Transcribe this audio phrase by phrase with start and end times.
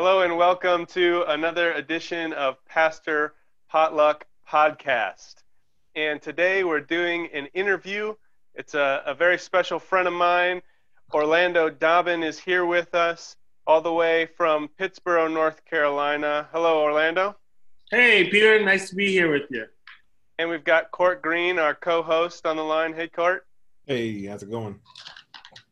[0.00, 3.34] Hello and welcome to another edition of Pastor
[3.68, 5.42] Potluck Podcast.
[5.96, 8.14] And today we're doing an interview.
[8.54, 10.62] It's a, a very special friend of mine.
[11.12, 13.34] Orlando Dobbin is here with us
[13.66, 16.48] all the way from Pittsboro, North Carolina.
[16.52, 17.34] Hello, Orlando.
[17.90, 18.64] Hey, Peter.
[18.64, 19.64] Nice to be here with you.
[20.38, 22.94] And we've got Court Green, our co host, on the line.
[22.94, 23.44] Hey, Court.
[23.84, 24.78] Hey, how's it going?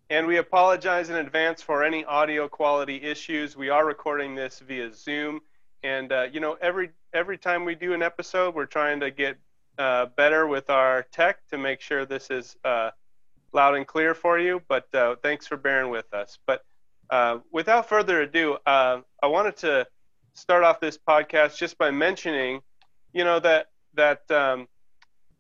[0.09, 3.57] And we apologize in advance for any audio quality issues.
[3.57, 5.41] We are recording this via Zoom,
[5.83, 9.37] and uh, you know every every time we do an episode, we're trying to get
[9.79, 12.91] uh, better with our tech to make sure this is uh,
[13.53, 14.63] loud and clear for you.
[14.69, 16.39] But uh, thanks for bearing with us.
[16.47, 16.65] But
[17.11, 19.89] uh, without further ado, uh, I wanted to
[20.35, 22.61] start off this podcast just by mentioning,
[23.13, 24.69] you know that that um,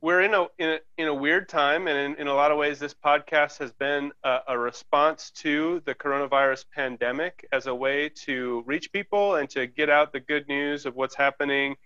[0.01, 2.59] we're in a, in a, in a weird time, and in, in a lot of
[2.59, 8.11] ways, this podcast has been a, a, response to the coronavirus pandemic as a way
[8.11, 11.77] to reach people and to get out the good news of what's happening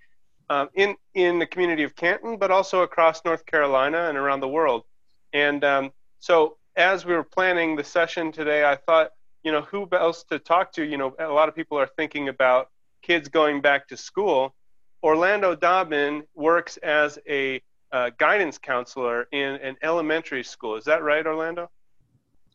[0.48, 4.48] um, in in the community of Canton, but also across North Carolina and around the
[4.48, 4.84] world.
[5.32, 9.12] And um, so, as we were planning the session today, I thought,
[9.44, 10.84] you know, who else to talk to?
[10.84, 12.70] You know, a lot of people are thinking about
[13.02, 14.54] kids going back to school.
[15.02, 20.76] Orlando Dobbin works as a uh, guidance counselor in an elementary school.
[20.76, 21.70] Is that right, Orlando?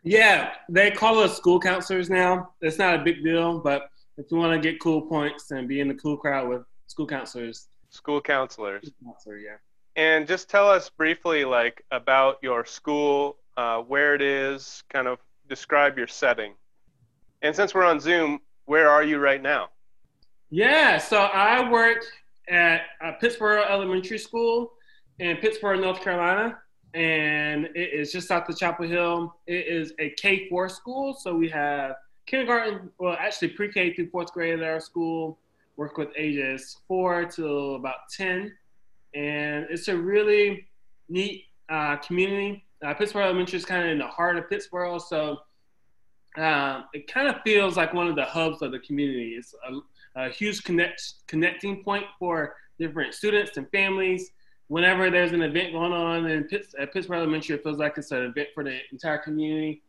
[0.03, 2.51] Yeah, they call us school counselors now.
[2.61, 5.79] It's not a big deal, but if you want to get cool points and be
[5.79, 7.67] in the cool crowd with school counselors.
[7.89, 8.89] School counselors.
[9.03, 9.55] Counselor, yeah.
[9.95, 15.19] And just tell us briefly, like, about your school, uh, where it is, kind of
[15.49, 16.53] describe your setting.
[17.41, 19.69] And since we're on Zoom, where are you right now?
[20.49, 22.05] Yeah, so I work
[22.47, 24.73] at uh, Pittsboro Elementary School
[25.19, 26.59] in Pittsboro, North Carolina,
[26.93, 29.35] and it is just south of Chapel Hill.
[29.47, 34.09] It is a K four school, so we have kindergarten, well, actually pre K through
[34.09, 35.39] fourth grade at our school.
[35.77, 38.53] Work with ages four to about ten,
[39.13, 40.67] and it's a really
[41.09, 42.63] neat uh, community.
[42.85, 45.37] Uh, Pittsboro Elementary is kind of in the heart of Pittsboro, so
[46.37, 49.35] uh, it kind of feels like one of the hubs of the community.
[49.37, 49.53] It's
[50.15, 54.31] a, a huge connect, connecting point for different students and families
[54.67, 58.11] whenever there's an event going on in Pitts, at Pittsboro Elementary, it feels like it's
[58.11, 59.81] an event for the entire community.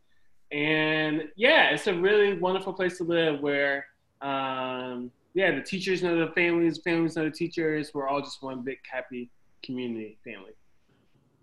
[0.51, 3.87] And yeah, it's a really wonderful place to live where,
[4.21, 7.93] um, yeah, the teachers know the families, families know the teachers.
[7.93, 9.29] We're all just one big happy
[9.63, 10.51] community family.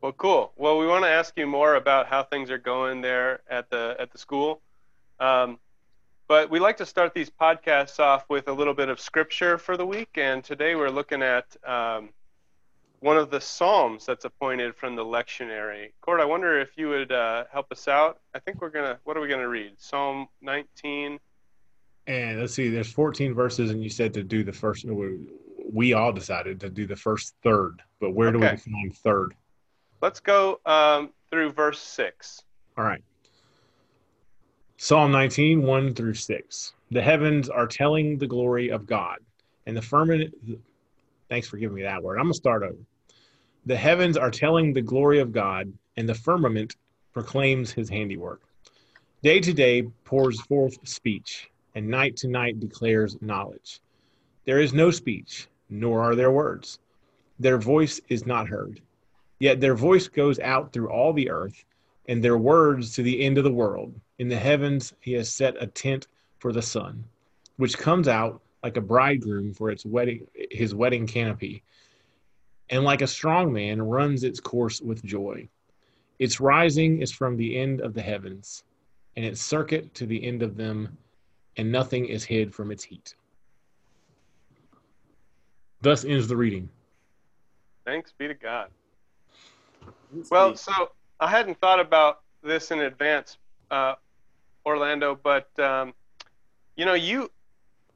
[0.01, 0.53] Well, cool.
[0.57, 3.97] Well, we want to ask you more about how things are going there at the
[3.99, 4.61] at the school.
[5.19, 5.59] Um,
[6.29, 9.77] but we like to start these podcasts off with a little bit of scripture for
[9.77, 12.11] the week, and today we're looking at um,
[13.05, 15.93] one of the psalms that's appointed from the lectionary.
[16.01, 18.21] Court, I wonder if you would uh, help us out.
[18.35, 18.99] I think we're gonna.
[19.05, 19.75] What are we gonna read?
[19.77, 21.21] Psalm 19.
[22.07, 22.71] And let's see.
[22.71, 24.87] There's 14 verses, and you said to do the first.
[25.71, 28.39] We all decided to do the first third, but where okay.
[28.39, 29.35] do we find third?
[30.01, 32.41] Let's go um, through verse six.
[32.79, 33.03] All right.
[34.79, 36.73] Psalm 19, 1 through 6.
[36.91, 39.19] The heavens are telling the glory of God,
[39.67, 40.35] and the firmament.
[41.29, 42.17] Thanks for giving me that word.
[42.17, 42.77] I'm going to start over.
[43.67, 46.77] The heavens are telling the glory of God, and the firmament
[47.15, 48.43] proclaims his handiwork.
[49.23, 53.81] Day to day pours forth speech, and night to night declares knowledge.
[54.45, 56.79] There is no speech, nor are there words.
[57.39, 58.83] Their voice is not heard.
[59.39, 61.65] Yet their voice goes out through all the earth,
[62.07, 63.99] and their words to the end of the world.
[64.19, 66.07] In the heavens he has set a tent
[66.39, 67.03] for the sun,
[67.57, 71.63] which comes out like a bridegroom for its wedding his wedding canopy
[72.71, 75.49] and like a strong man runs its course with joy.
[76.19, 78.65] Its rising is from the end of the heavens,
[79.17, 80.97] and its circuit to the end of them,
[81.57, 83.15] and nothing is hid from its heat.
[85.81, 86.69] Thus ends the reading.
[87.85, 88.71] Thanks be to God.
[90.31, 93.37] Well, so I hadn't thought about this in advance,
[93.71, 93.95] uh,
[94.65, 95.93] Orlando, but um,
[96.77, 97.31] you know, you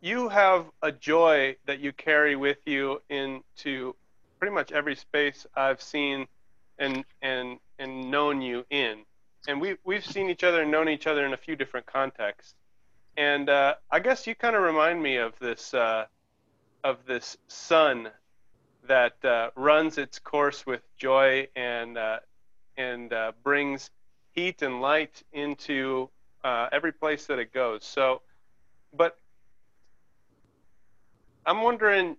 [0.00, 3.94] you have a joy that you carry with you into
[4.38, 6.26] pretty much every space I've seen
[6.79, 9.00] and and and known you in,
[9.46, 12.55] and we we've seen each other and known each other in a few different contexts.
[13.17, 16.06] And uh, I guess you kind of remind me of this uh,
[16.85, 18.11] of this sun
[18.87, 22.19] that uh, runs its course with joy and uh,
[22.76, 23.90] and uh, brings
[24.32, 26.08] heat and light into
[26.44, 27.85] uh, every place that it goes.
[27.85, 28.23] So,
[28.96, 29.19] but
[31.44, 32.17] I'm wondering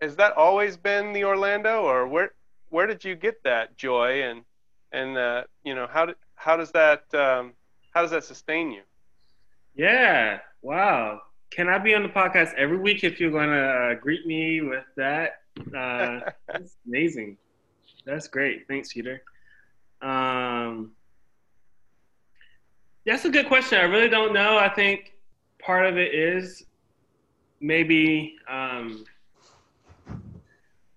[0.00, 2.32] has that always been the Orlando, or where
[2.68, 4.42] where did you get that joy and
[4.92, 7.52] and uh, you know how did, how does that um,
[7.92, 8.82] how does that sustain you?
[9.74, 11.20] Yeah, wow,
[11.50, 14.60] can I be on the podcast every week if you're going to uh, greet me
[14.60, 15.42] with that?
[15.76, 17.36] Uh, that's amazing.
[18.06, 18.66] That's great.
[18.68, 19.22] Thanks, Peter.
[20.00, 20.92] Um,
[23.04, 23.78] that's a good question.
[23.78, 24.56] I really don't know.
[24.56, 25.14] I think
[25.58, 26.64] part of it is
[27.60, 29.04] maybe, um,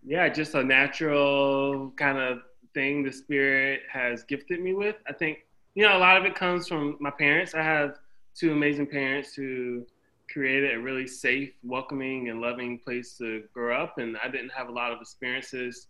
[0.05, 2.39] yeah, just a natural kind of
[2.73, 4.95] thing the spirit has gifted me with.
[5.07, 5.39] I think,
[5.75, 7.53] you know, a lot of it comes from my parents.
[7.55, 7.99] I have
[8.35, 9.85] two amazing parents who
[10.31, 13.97] created a really safe, welcoming, and loving place to grow up.
[13.97, 15.87] And I didn't have a lot of experiences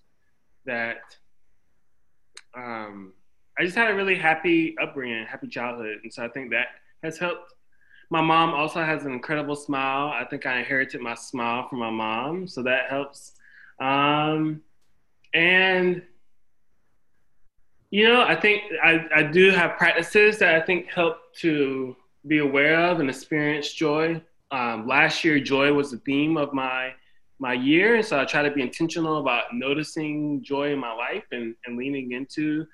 [0.65, 1.17] that
[2.55, 3.13] um,
[3.57, 5.99] I just had a really happy upbringing, happy childhood.
[6.03, 6.67] And so I think that
[7.03, 7.53] has helped.
[8.09, 10.09] My mom also has an incredible smile.
[10.09, 13.33] I think I inherited my smile from my mom, so that helps.
[13.79, 14.61] Um,
[15.33, 16.03] and
[17.93, 22.39] you know, I think I, I do have practices that I think help to be
[22.39, 24.19] aware of and experience joy.
[24.49, 26.93] Um, last year, joy was the theme of my
[27.37, 31.25] my year, and so I try to be intentional about noticing joy in my life
[31.31, 32.65] and, and leaning into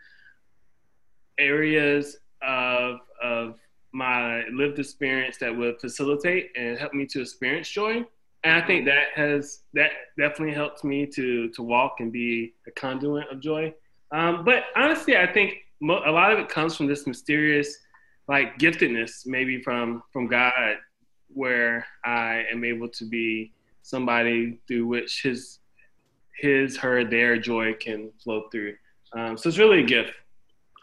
[1.38, 3.56] areas of of
[3.92, 8.06] my lived experience that would facilitate and help me to experience joy.
[8.44, 12.72] And I think that has that definitely helped me to to walk and be a
[12.72, 13.74] conduit of joy.
[14.12, 17.78] Um, but honestly, I think mo- a lot of it comes from this mysterious,
[18.28, 20.78] like giftedness, maybe from from God,
[21.34, 23.52] where I am able to be
[23.82, 25.60] somebody through which his
[26.38, 28.76] his her their joy can flow through.
[29.14, 30.14] Um, so it's really a gift.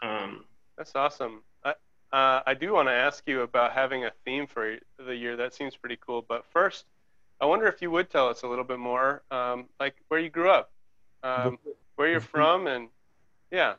[0.03, 0.45] Um,
[0.77, 1.41] That's awesome.
[1.63, 1.71] I,
[2.11, 5.35] uh, I do want to ask you about having a theme for the year.
[5.35, 6.23] That seems pretty cool.
[6.27, 6.85] But first,
[7.39, 10.29] I wonder if you would tell us a little bit more, um, like where you
[10.29, 10.71] grew up,
[11.23, 11.59] um,
[11.95, 12.89] where you're from, and
[13.51, 13.73] yeah,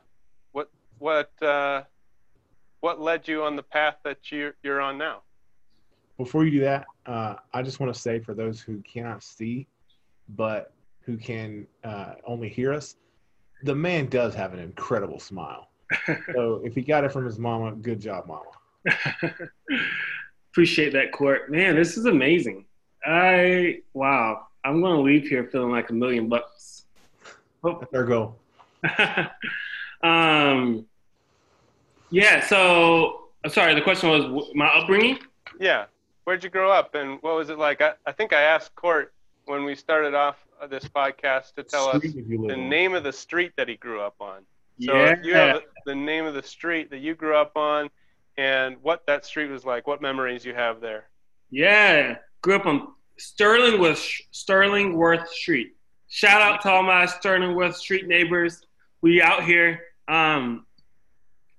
[0.53, 0.69] what
[0.99, 1.83] what uh,
[2.79, 5.21] what led you on the path that you're you're on now.
[6.17, 9.67] Before you do that, uh, I just want to say for those who cannot see,
[10.29, 12.95] but who can uh, only hear us,
[13.63, 15.69] the man does have an incredible smile.
[16.33, 18.51] so if he got it from his mama, good job, mama.
[20.51, 21.49] Appreciate that, Court.
[21.49, 22.65] Man, this is amazing.
[23.05, 24.47] I wow.
[24.63, 26.85] I'm gonna leave here feeling like a million bucks.
[27.63, 28.37] That's our goal.
[30.03, 30.85] um,
[32.09, 32.45] yeah.
[32.45, 33.75] So, I'm sorry.
[33.75, 35.19] The question was my upbringing.
[35.59, 35.85] Yeah.
[36.23, 37.81] Where'd you grow up, and what was it like?
[37.81, 39.13] I, I think I asked Court
[39.45, 40.37] when we started off
[40.69, 42.69] this podcast to tell us the on.
[42.69, 44.43] name of the street that he grew up on.
[44.79, 45.13] So yeah.
[45.13, 47.89] if you have the name of the street that you grew up on,
[48.37, 51.09] and what that street was like, what memories you have there.
[51.49, 52.87] Yeah, grew up on
[53.19, 55.75] Sterlingworth Sterlingworth Street.
[56.07, 58.61] Shout out to all my Sterlingworth Street neighbors.
[59.01, 59.81] We out here.
[60.07, 60.65] Um,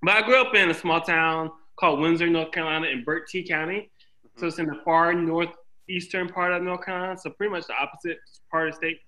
[0.03, 3.91] but I grew up in a small town called Windsor, North Carolina, in Bertie County.
[4.37, 7.19] So it's in the far northeastern part of North Carolina.
[7.19, 8.19] So pretty much the opposite
[8.51, 9.01] part of state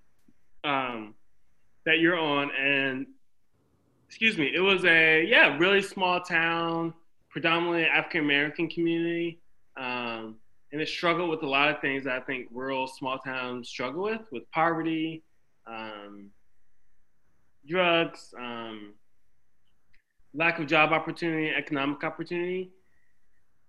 [0.64, 1.14] um,
[1.86, 2.50] that you're on.
[2.54, 3.06] And
[4.06, 6.92] excuse me, it was a yeah really small town,
[7.30, 9.40] predominantly African American community.
[9.76, 10.36] Um,
[10.72, 14.04] and it struggled with a lot of things that I think rural small towns struggle
[14.04, 15.22] with, with poverty,
[15.66, 16.30] um,
[17.68, 18.94] drugs, um,
[20.34, 22.70] lack of job opportunity, economic opportunity.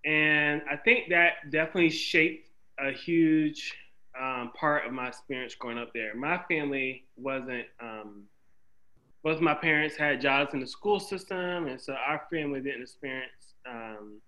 [0.05, 3.75] And I think that definitely shaped a huge
[4.19, 6.15] um, part of my experience growing up there.
[6.15, 8.23] My family wasn't, um,
[9.23, 13.55] both my parents had jobs in the school system, and so our family didn't experience
[13.69, 14.21] um,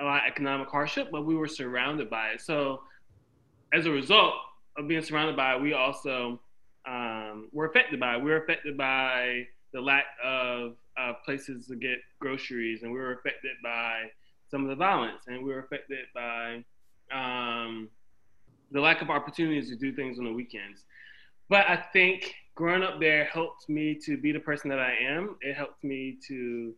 [0.00, 2.40] a lot of economic hardship, but we were surrounded by it.
[2.40, 2.82] So
[3.72, 4.34] as a result
[4.76, 6.40] of being surrounded by it, we also
[6.86, 8.22] um, were affected by it.
[8.22, 13.12] We were affected by the lack of uh, places to get groceries, and we were
[13.12, 14.04] affected by
[14.50, 16.64] some of the violence, and we were affected by
[17.12, 17.88] um,
[18.70, 20.84] the lack of opportunities to do things on the weekends.
[21.48, 25.36] But I think growing up there helped me to be the person that I am.
[25.40, 26.74] It helped me to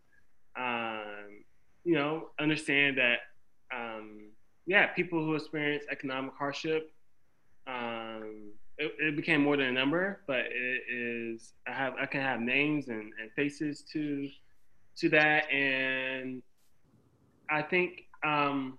[0.58, 1.44] um,
[1.86, 3.18] you know, understand that,
[3.72, 4.30] um,
[4.66, 6.92] yeah, people who experience economic hardship,
[7.68, 12.20] um, it, it, became more than a number, but it is I have I can
[12.20, 14.28] have names and, and faces to
[14.98, 16.42] to that, and
[17.48, 18.78] I think um,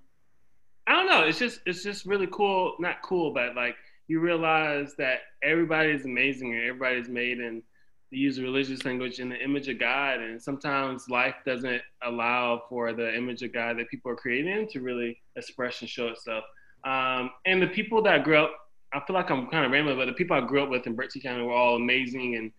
[0.86, 1.24] I don't know.
[1.24, 2.76] It's just it's just really cool.
[2.78, 3.76] Not cool, but like
[4.08, 7.64] you realize that everybody is amazing and everybody's made in
[8.10, 13.16] use religious language in the image of God, and sometimes life doesn't allow for the
[13.16, 16.44] image of God that people are creating to really express and show itself.
[16.84, 18.52] Um, and the people that I grew up,
[18.94, 20.96] I feel like I'm kind of rambling, but the people I grew up with in
[20.96, 22.52] Bertie County were all amazing and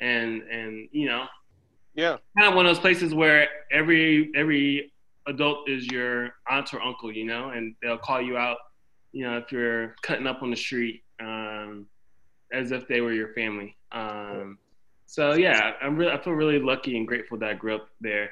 [0.00, 1.26] and and you know,
[1.94, 4.92] yeah, kind of one of those places where every every
[5.26, 8.58] adult is your aunt or uncle, you know, and they'll call you out
[9.12, 11.86] you know, if you're cutting up on the street, um,
[12.52, 13.76] as if they were your family.
[13.92, 14.58] Um,
[15.10, 18.30] so yeah, I'm really, I feel really lucky and grateful that I grew up there.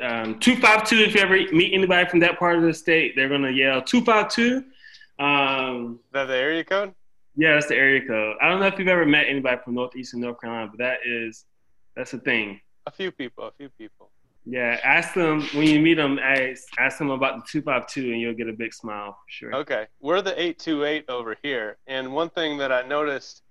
[0.00, 0.98] Um, two five two.
[0.98, 4.04] If you ever meet anybody from that part of the state, they're gonna yell two
[4.04, 4.62] five two.
[5.18, 6.94] Um, Is that the area code?
[7.34, 8.36] Yeah, that's the area code.
[8.40, 11.46] I don't know if you've ever met anybody from Northeastern North Carolina, but that is
[11.96, 12.60] that's a thing.
[12.86, 13.48] A few people.
[13.48, 14.10] A few people.
[14.46, 16.20] Yeah, ask them when you meet them.
[16.20, 19.30] Ask, ask them about the two five two, and you'll get a big smile for
[19.30, 19.52] sure.
[19.56, 23.42] Okay, we're the eight two eight over here, and one thing that I noticed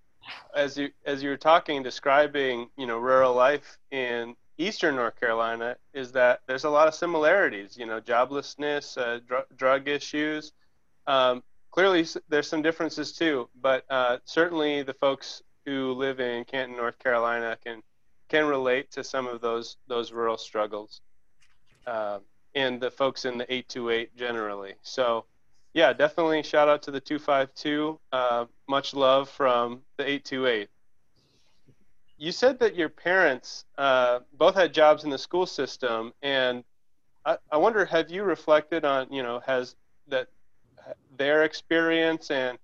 [0.56, 5.78] as you as you were talking, describing you know rural life in Eastern North Carolina,
[5.94, 7.78] is that there's a lot of similarities.
[7.78, 10.54] You know, joblessness, uh, dr- drug issues.
[11.06, 16.78] Um, clearly, there's some differences too, but uh, certainly the folks who live in Canton,
[16.78, 17.84] North Carolina, can
[18.30, 21.02] can relate to some of those those rural struggles,
[21.86, 22.20] uh,
[22.56, 24.74] and the folks in the 828 generally.
[24.82, 25.26] So,
[25.78, 28.00] yeah, definitely shout out to the 252.
[28.12, 30.70] Uh, much love from the 828.
[32.18, 36.64] You said that your parents uh, both had jobs in the school system, and
[37.24, 39.76] I, I wonder, have you reflected on, you know, has
[40.08, 40.30] that
[41.16, 42.58] their experience and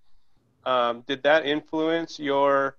[0.65, 2.77] um, did that influence your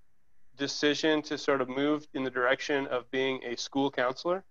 [0.56, 4.42] decision to sort of move in the direction of being a school counselor?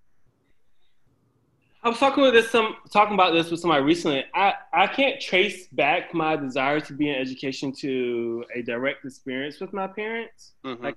[1.83, 4.23] I was talking with this some talking about this with somebody recently.
[4.33, 9.59] I, I can't trace back my desire to be in education to a direct experience
[9.59, 10.53] with my parents.
[10.63, 10.81] Mm-hmm.
[10.81, 10.95] Like,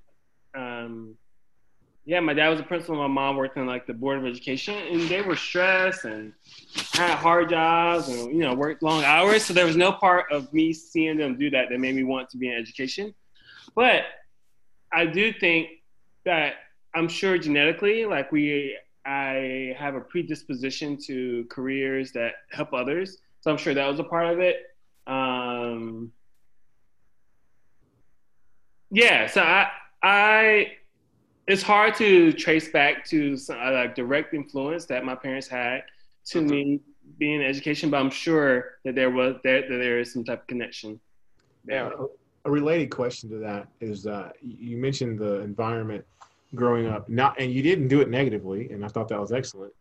[0.54, 1.16] um,
[2.04, 2.94] yeah, my dad was a principal.
[2.96, 6.32] My mom worked in like the board of education, and they were stressed and
[6.92, 9.44] had hard jobs and you know worked long hours.
[9.44, 12.30] So there was no part of me seeing them do that that made me want
[12.30, 13.12] to be in education.
[13.74, 14.04] But
[14.92, 15.68] I do think
[16.24, 16.54] that
[16.94, 23.18] I'm sure genetically, like we, I have a predisposition to careers that help others.
[23.40, 24.74] So I'm sure that was a part of it.
[25.06, 26.12] Um,
[28.90, 29.68] yeah, so I,
[30.02, 30.72] I,
[31.46, 35.84] it's hard to trace back to some, uh, like direct influence that my parents had
[36.26, 36.48] to mm-hmm.
[36.48, 36.80] me
[37.18, 40.40] being in education, but I'm sure that there was that, that there is some type
[40.40, 40.98] of connection.
[41.68, 41.90] Yeah
[42.46, 46.04] a related question to that is uh, you mentioned the environment
[46.56, 49.72] growing up not and you didn't do it negatively and i thought that was excellent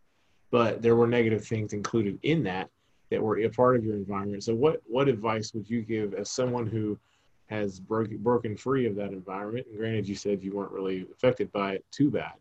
[0.50, 2.70] but there were negative things included in that
[3.10, 4.42] that were a part of your environment.
[4.42, 6.98] So what what advice would you give as someone who
[7.46, 9.66] has broken broken free of that environment?
[9.68, 12.34] And granted you said you weren't really affected by it too bad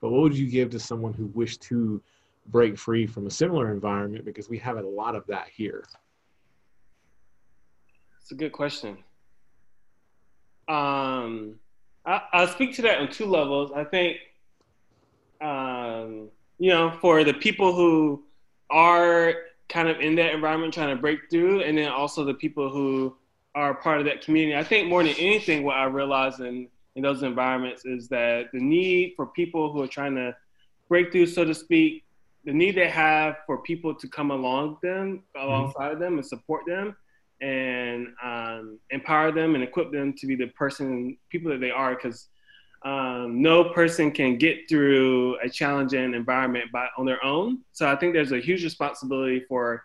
[0.00, 2.02] but what would you give to someone who wished to
[2.46, 4.24] break free from a similar environment?
[4.24, 5.84] Because we have a lot of that here.
[8.20, 8.98] It's a good question.
[10.66, 11.60] Um,
[12.04, 13.70] I, will speak to that on two levels.
[13.74, 14.18] I think,
[15.40, 16.28] um,
[16.58, 18.24] you know, for the people who
[18.70, 19.34] are
[19.68, 23.16] kind of in that environment trying to break through, and then also the people who
[23.54, 24.56] are part of that community.
[24.56, 28.60] I think more than anything, what I realize in, in those environments is that the
[28.60, 30.34] need for people who are trying to
[30.88, 32.04] break through, so to speak,
[32.44, 35.92] the need they have for people to come along them, alongside mm-hmm.
[35.92, 36.96] of them and support them
[37.42, 41.94] and um, empower them and equip them to be the person, people that they are,
[41.96, 42.28] because
[42.84, 47.58] um, no person can get through a challenging environment by on their own.
[47.72, 49.82] So I think there's a huge responsibility for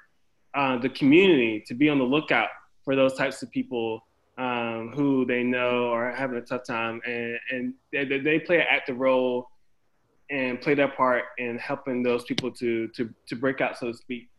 [0.54, 2.50] uh, the community to be on the lookout
[2.86, 4.02] for those types of people
[4.38, 8.68] um, who they know are having a tough time, and, and they, they play an
[8.70, 9.48] active role
[10.30, 13.98] and play their part in helping those people to to to break out, so to
[13.98, 14.30] speak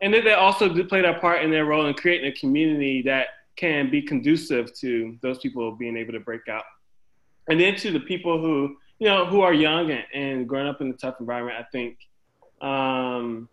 [0.00, 3.02] and then they also do play that part in their role in creating a community
[3.02, 6.64] that can be conducive to those people being able to break out.
[7.48, 10.80] And then to the people who, you know, who are young and, and growing up
[10.80, 11.98] in a tough environment, I think,
[12.60, 13.48] um,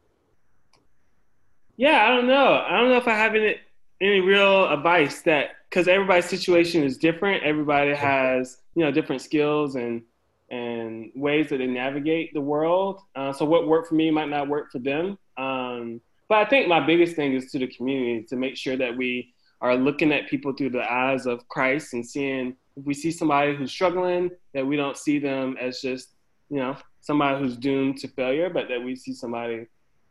[1.77, 2.63] yeah, I don't know.
[2.67, 3.55] I don't know if I have any,
[4.01, 7.43] any real advice that, because everybody's situation is different.
[7.43, 10.01] Everybody has, you know, different skills and,
[10.50, 13.01] and ways that they navigate the world.
[13.15, 15.17] Uh, so what worked for me might not work for them.
[15.38, 18.96] Um, but I think my biggest thing is to the community to make sure that
[18.96, 23.12] we are looking at people through the eyes of Christ and seeing if we see
[23.12, 26.10] somebody who's struggling, that we don't see them as just,
[26.50, 29.68] you know, somebody who's doomed to failure, but that we see somebody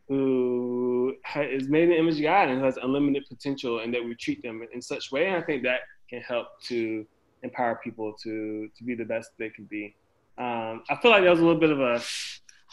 [0.07, 4.15] who is made in the image of God and has unlimited potential and that we
[4.15, 5.27] treat them in such way.
[5.27, 7.05] And I think that can help to
[7.41, 9.95] empower people to, to be the best they can be.
[10.37, 12.01] Um, I feel like that was a little bit of a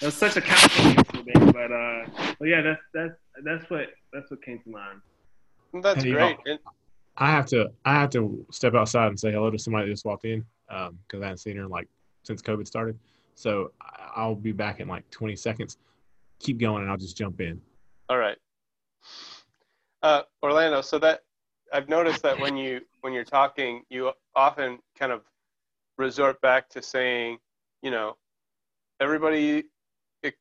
[0.00, 2.06] it was such a counter thing, but uh,
[2.38, 3.14] but yeah, that's that's
[3.44, 5.00] that's what that's what came to mind.
[5.82, 6.36] That's hey, great.
[7.16, 10.04] I have to I have to step outside and say hello to somebody that just
[10.04, 11.88] walked in because um, I haven't seen her like
[12.22, 12.98] since COVID started.
[13.34, 13.72] So
[14.14, 15.78] I'll be back in like 20 seconds.
[16.40, 17.60] Keep going, and I'll just jump in.
[18.08, 18.36] All right,
[20.02, 20.80] uh, Orlando.
[20.80, 21.20] So that
[21.72, 25.22] I've noticed that when you when you're talking, you often kind of
[25.98, 27.38] resort back to saying,
[27.82, 28.16] you know,
[29.00, 29.64] everybody,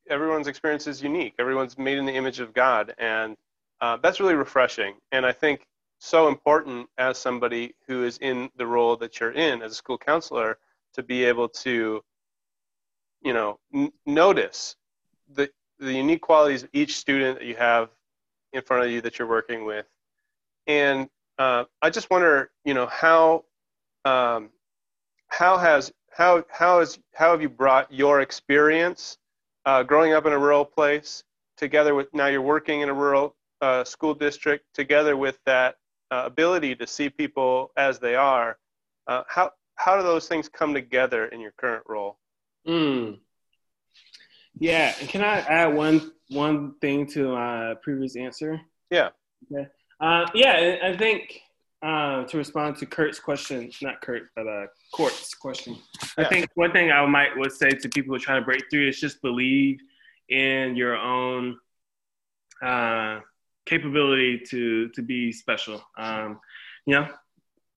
[0.09, 1.35] everyone's experience is unique.
[1.39, 3.35] Everyone's made in the image of God, and
[3.81, 4.95] uh, that's really refreshing.
[5.11, 5.65] And I think
[5.99, 9.97] so important as somebody who is in the role that you're in as a school
[9.97, 10.57] counselor
[10.93, 12.01] to be able to,
[13.21, 14.75] you know, n- notice
[15.33, 17.89] the the unique qualities of each student that you have
[18.53, 19.85] in front of you that you're working with.
[20.67, 23.45] And uh, I just wonder, you know, how
[24.05, 24.49] um,
[25.27, 29.17] how has how how is how have you brought your experience
[29.65, 31.23] uh, growing up in a rural place
[31.57, 35.75] together with now you're working in a rural uh, school district together with that
[36.11, 38.57] uh, ability to see people as they are.
[39.07, 42.17] Uh, how how do those things come together in your current role?
[42.67, 43.19] Mm.
[44.57, 48.59] Yeah, and can I add one one thing to my previous answer?
[48.89, 49.09] Yeah.
[49.51, 49.67] Okay.
[50.01, 51.41] Uh, yeah, I think
[51.81, 55.77] uh, to respond to Kurt's question, not Kurt, but uh, Court's question.
[56.17, 56.25] Yeah.
[56.25, 58.63] I think one thing I might would say to people who are trying to break
[58.69, 59.79] through is just believe
[60.27, 61.57] in your own
[62.61, 63.19] uh,
[63.65, 65.81] capability to to be special.
[65.97, 66.39] Um,
[66.85, 67.07] you know,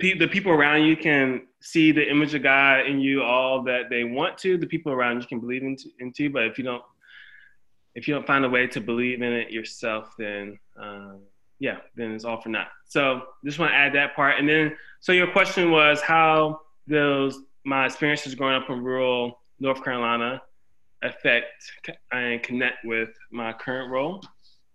[0.00, 3.88] pe- the people around you can see the image of God in you all that
[3.88, 4.58] they want to.
[4.58, 6.82] The people around you can believe into, into but if you don't
[7.94, 11.20] if you don't find a way to believe in it yourself, then um,
[11.62, 12.66] yeah, then it's all for naught.
[12.86, 14.36] So just want to add that part.
[14.40, 19.84] And then, so your question was how those my experiences growing up in rural North
[19.84, 20.42] Carolina
[21.02, 21.46] affect
[22.10, 24.24] and connect with my current role.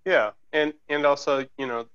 [0.05, 1.87] Yeah, and and also you know,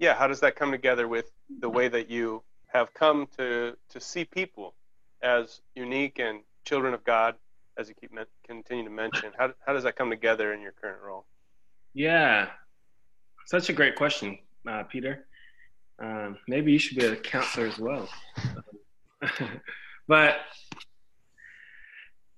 [0.00, 4.00] yeah, how does that come together with the way that you have come to to
[4.00, 4.74] see people
[5.22, 7.36] as unique and children of God,
[7.78, 8.10] as you keep
[8.44, 9.30] continue to mention?
[9.38, 11.26] How how does that come together in your current role?
[11.94, 12.48] Yeah,
[13.46, 15.26] such a great question, uh, Peter.
[15.98, 18.08] Um, maybe you should be a counselor as well.
[20.08, 20.36] but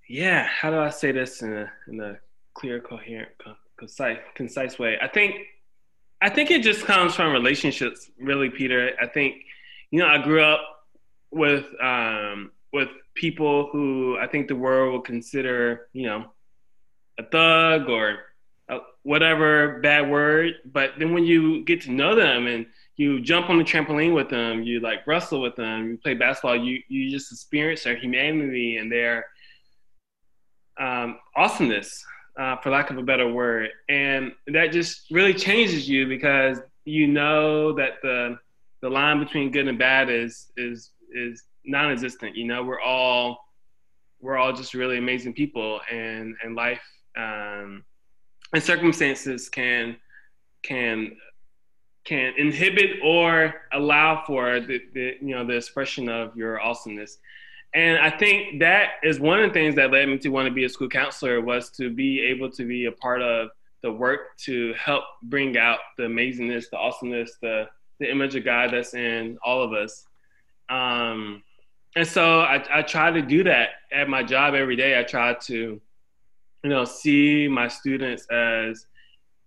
[0.09, 2.19] yeah, how do I say this in a in a
[2.55, 3.31] clear, coherent,
[3.77, 4.99] concise, concise way.
[5.01, 5.37] I think
[6.21, 8.93] I think it just comes from relationships, really, Peter.
[9.01, 9.37] I think
[9.91, 10.61] you know I grew up
[11.31, 16.33] with um, with people who I think the world would consider you know
[17.19, 18.19] a thug or
[19.03, 23.59] whatever bad word, but then when you get to know them and you jump on
[23.59, 27.33] the trampoline with them, you like wrestle with them, you play basketball, you you just
[27.33, 29.27] experience their humanity and their
[30.79, 32.05] um, awesomeness
[32.39, 33.71] uh, for lack of a better word.
[33.89, 38.39] And that just really changes you because you know that the
[38.83, 42.37] the line between good and bad is is is non-existent.
[42.37, 43.39] You know, we're all
[44.21, 46.83] we're all just really amazing people, and and life
[47.17, 47.85] um,
[48.53, 49.97] and circumstances can
[50.63, 51.17] can
[52.05, 57.19] can inhibit or allow for the, the you know the expression of your awesomeness
[57.75, 60.53] and I think that is one of the things that led me to want to
[60.53, 63.49] be a school counselor was to be able to be a part of
[63.83, 68.73] the work to help bring out the amazingness, the awesomeness, the the image of God
[68.73, 70.05] that's in all of us.
[70.69, 71.43] Um,
[71.95, 74.99] and so I, I try to do that at my job every day.
[74.99, 75.81] I try to,
[76.63, 78.87] you know, see my students as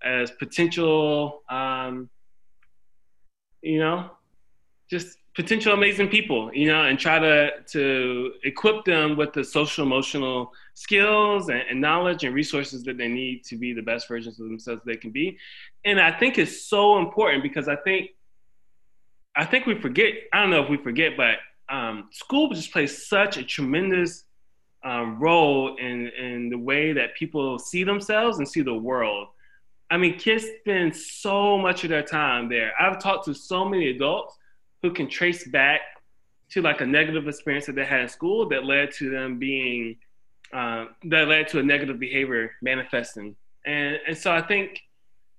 [0.04, 2.10] as potential, um,
[3.62, 4.12] you know,
[4.89, 9.86] just potential amazing people, you know, and try to to equip them with the social
[9.86, 14.39] emotional skills and, and, knowledge and resources that they need to be the best versions
[14.39, 15.38] of themselves they can be.
[15.86, 18.12] And I think it's so important because I think
[19.36, 20.13] I think we forget.
[20.32, 21.38] I don't know if we forget, but
[21.69, 24.24] um, school just plays such a tremendous
[24.85, 29.27] um, role in in the way that people see themselves and see the world.
[29.89, 32.71] I mean, kids spend so much of their time there.
[32.79, 34.37] I've talked to so many adults
[34.81, 35.81] who can trace back
[36.49, 39.97] to like a negative experience that they had in school that led to them being
[40.53, 43.35] uh, that led to a negative behavior manifesting.
[43.65, 44.81] And and so I think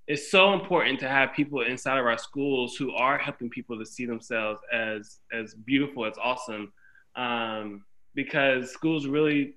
[0.07, 3.85] it's so important to have people inside of our schools who are helping people to
[3.85, 6.73] see themselves as as beautiful, as awesome,
[7.15, 7.83] um,
[8.17, 9.53] because schools really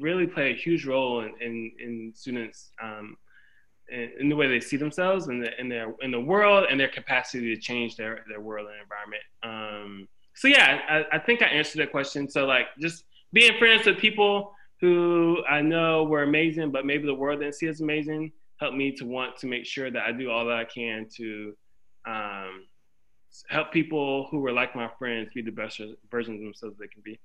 [0.00, 3.16] really play a huge role in in, in students um,
[3.88, 6.80] in, in, the way they see themselves in, the, in their in the world and
[6.80, 9.22] their capacity to change their their world and environment.
[9.44, 12.28] Um, so yeah, I, I think I answered that question.
[12.28, 17.14] So like just being friends with people who I know were amazing, but maybe the
[17.14, 20.30] world didn't see as amazing, helped me to want to make sure that I do
[20.30, 21.54] all that I can to
[22.06, 22.64] um,
[23.48, 27.02] help people who were like my friends be the best versions of themselves they can
[27.02, 27.20] be.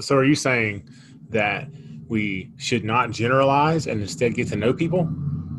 [0.00, 0.88] So, are you saying
[1.30, 1.68] that
[2.08, 5.08] we should not generalize and instead get to know people?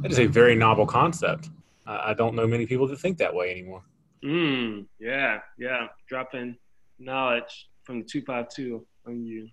[0.01, 1.49] That is a very novel concept.
[1.85, 3.83] I don't know many people that think that way anymore.
[4.23, 5.87] Mm, yeah, yeah.
[6.07, 6.55] Dropping
[6.99, 9.49] knowledge from the 252 on you.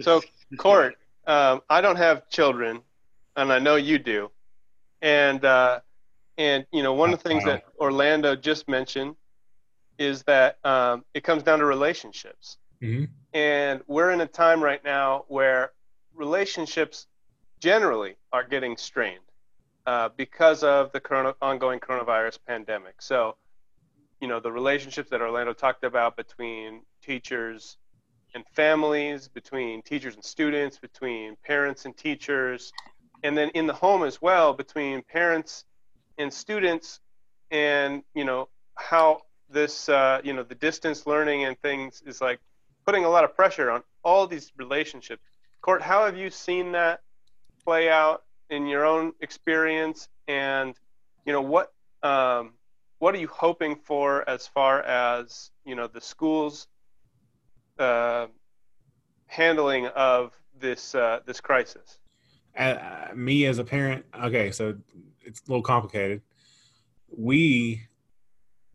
[0.00, 0.22] so,
[0.56, 0.96] Court,
[1.26, 2.80] um, I don't have children,
[3.34, 4.30] and I know you do.
[5.02, 5.80] And, uh,
[6.38, 9.16] and you know, one of the things that Orlando just mentioned
[9.98, 12.58] is that um, it comes down to relationships.
[12.82, 13.04] Mm-hmm.
[13.32, 15.72] And we're in a time right now where
[16.14, 17.06] relationships
[17.60, 19.20] generally are getting strained
[19.86, 23.00] uh, because of the corona, ongoing coronavirus pandemic.
[23.00, 23.36] So,
[24.20, 27.76] you know, the relationships that Orlando talked about between teachers
[28.34, 32.72] and families, between teachers and students, between parents and teachers,
[33.22, 35.64] and then in the home as well, between parents
[36.18, 37.00] and students,
[37.50, 42.40] and, you know, how this, uh, you know, the distance learning and things is like
[42.86, 45.22] putting a lot of pressure on all these relationships.
[45.60, 47.00] Court, how have you seen that
[47.64, 50.74] play out in your own experience, and
[51.24, 51.72] you know what
[52.02, 52.52] um,
[53.00, 56.68] what are you hoping for as far as you know the school's
[57.78, 58.26] uh,
[59.26, 61.98] handling of this uh, this crisis?
[62.56, 64.76] Uh, me as a parent, okay, so
[65.22, 66.22] it's a little complicated.
[67.14, 67.82] We,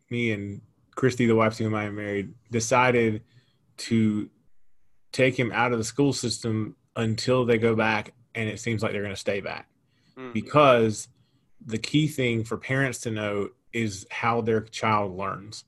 [0.08, 0.60] me and
[0.94, 3.22] Christy, the wife to whom I am married, decided
[3.76, 4.30] to
[5.12, 8.92] take him out of the school system until they go back and it seems like
[8.92, 9.68] they're going to stay back.
[10.16, 10.34] Mm.
[10.34, 11.08] because
[11.64, 15.64] the key thing for parents to know is how their child learns.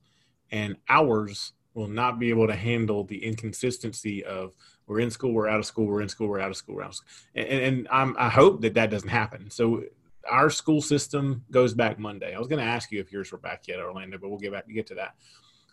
[0.50, 4.54] And ours will not be able to handle the inconsistency of
[4.86, 6.90] we're in school we're out of school we're in school we're out of school, out
[6.90, 7.08] of school.
[7.34, 9.50] and, and I'm, i hope that that doesn't happen.
[9.50, 9.84] So
[10.30, 12.34] our school system goes back monday.
[12.34, 14.52] I was going to ask you if yours were back yet orlando but we'll get
[14.52, 15.14] back to get to that.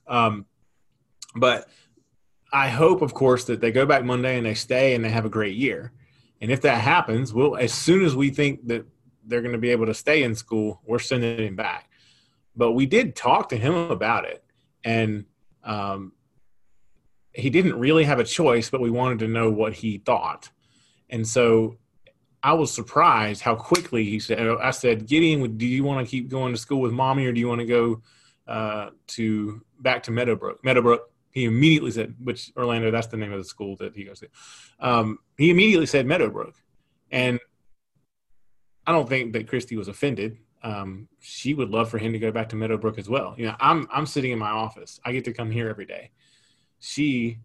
[0.07, 0.45] Um,
[1.35, 1.67] but
[2.51, 5.25] I hope, of course, that they go back Monday and they stay and they have
[5.25, 5.91] a great year.
[6.41, 8.85] And if that happens, we'll as soon as we think that
[9.23, 11.89] they're going to be able to stay in school, we're sending him back.
[12.55, 14.43] But we did talk to him about it,
[14.83, 15.25] and
[15.63, 16.13] um,
[17.33, 18.69] he didn't really have a choice.
[18.69, 20.49] But we wanted to know what he thought,
[21.09, 21.77] and so
[22.43, 24.39] I was surprised how quickly he said.
[24.39, 27.39] I said, "Gideon, do you want to keep going to school with mommy, or do
[27.39, 28.01] you want to go
[28.47, 33.39] uh, to back to Meadowbrook?" Meadowbrook he immediately said, which Orlando, that's the name of
[33.39, 34.27] the school that he goes to.
[34.79, 36.55] Um, he immediately said Meadowbrook.
[37.11, 37.39] And
[38.85, 40.37] I don't think that Christy was offended.
[40.63, 43.33] Um, she would love for him to go back to Meadowbrook as well.
[43.37, 44.99] You know, I'm, I'm sitting in my office.
[45.05, 46.11] I get to come here every day.
[46.79, 47.39] She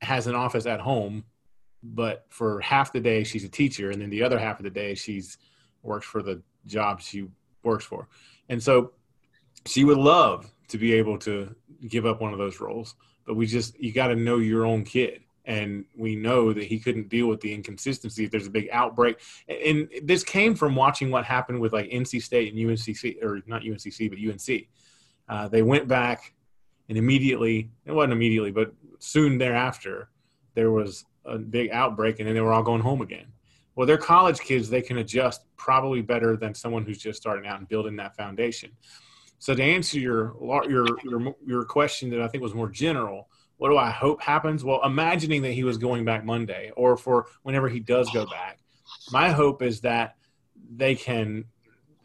[0.00, 1.24] has an office at home,
[1.82, 3.90] but for half the day she's a teacher.
[3.90, 5.38] And then the other half of the day she's
[5.82, 7.26] works for the job she
[7.62, 8.08] works for.
[8.48, 8.92] And so
[9.66, 11.54] she would love to be able to
[11.86, 12.94] give up one of those roles.
[13.26, 16.78] But we just you got to know your own kid, and we know that he
[16.78, 18.24] couldn't deal with the inconsistency.
[18.24, 22.22] If there's a big outbreak, and this came from watching what happened with like NC
[22.22, 24.68] State and UNCC, or not UNCC, but UNC.
[25.28, 26.32] Uh, they went back,
[26.88, 30.08] and immediately it wasn't immediately, but soon thereafter,
[30.54, 33.26] there was a big outbreak, and then they were all going home again.
[33.74, 37.58] Well, they're college kids; they can adjust probably better than someone who's just starting out
[37.58, 38.70] and building that foundation.
[39.38, 40.34] So to answer your
[40.68, 44.64] your your your question that I think was more general, what do I hope happens?
[44.64, 48.58] Well, imagining that he was going back Monday or for whenever he does go back,
[49.12, 50.16] my hope is that
[50.74, 51.44] they can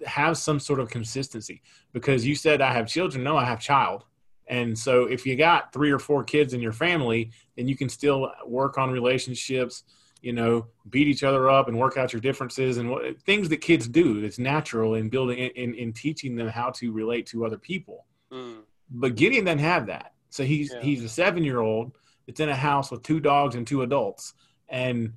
[0.06, 3.24] have some sort of consistency because you said I have children.
[3.24, 4.06] No, I have child.
[4.48, 7.88] And so if you got three or four kids in your family, then you can
[7.89, 9.84] still work on relationships,
[10.24, 13.58] you know, beat each other up and work out your differences and what, things that
[13.58, 14.22] kids do.
[14.22, 18.06] That's natural in building in, in teaching them how to relate to other people.
[18.32, 18.62] Mm.
[18.90, 20.14] But Gideon doesn't have that.
[20.30, 20.82] So he's yeah.
[20.82, 21.92] he's a seven year old
[22.26, 24.34] that's in a house with two dogs and two adults,
[24.70, 25.14] and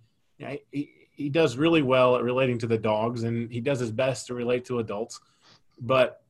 [0.72, 4.26] he, he does really well at relating to the dogs, and he does his best
[4.26, 5.20] to relate to adults,
[5.80, 6.22] but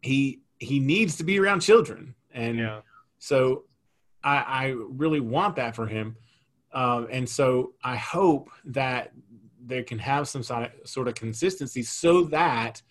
[0.00, 2.80] he he needs to be around children, and yeah.
[3.18, 3.64] so
[4.24, 6.16] I, I really want that for him
[6.74, 9.12] um, and so I hope that
[9.64, 12.82] they can have some sort of consistency so that,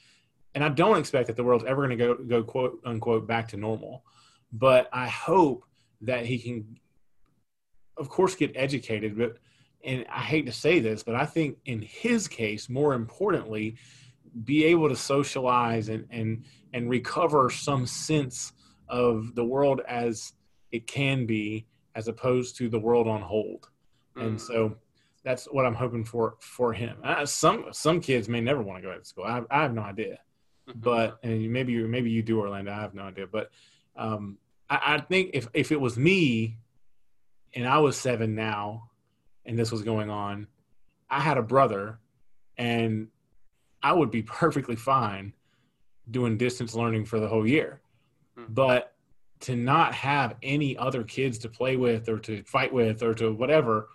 [0.56, 3.50] and I don't expect that the world's ever going to go, go quote unquote back
[3.50, 4.06] to normal,
[4.54, 5.66] but I hope
[6.02, 6.80] that he can,
[7.98, 9.18] of course, get educated.
[9.18, 9.38] But,
[9.84, 13.76] and I hate to say this, but I think in his case, more importantly,
[14.46, 18.54] be able to socialize and, and, and recover some sense
[18.88, 20.34] of the world as
[20.72, 23.70] it can be as opposed to the world on hold
[24.16, 24.42] and mm.
[24.42, 24.76] so
[25.24, 26.98] that's what I'm hoping for for him.
[27.04, 29.24] Uh, some some kids may never want to go to school.
[29.24, 30.20] I, I have no idea,
[30.68, 30.80] mm-hmm.
[30.80, 32.72] but and maybe maybe you do, Orlando.
[32.72, 33.50] I have no idea, but
[33.96, 34.38] um,
[34.70, 36.58] I, I think if if it was me,
[37.54, 38.90] and I was seven now,
[39.46, 40.48] and this was going on,
[41.10, 42.00] I had a brother,
[42.58, 43.08] and
[43.82, 45.34] I would be perfectly fine
[46.12, 47.82] doing distance learning for the whole year.
[48.38, 48.54] Mm-hmm.
[48.54, 48.94] But
[49.42, 53.32] to not have any other kids to play with or to fight with or to
[53.32, 53.90] whatever,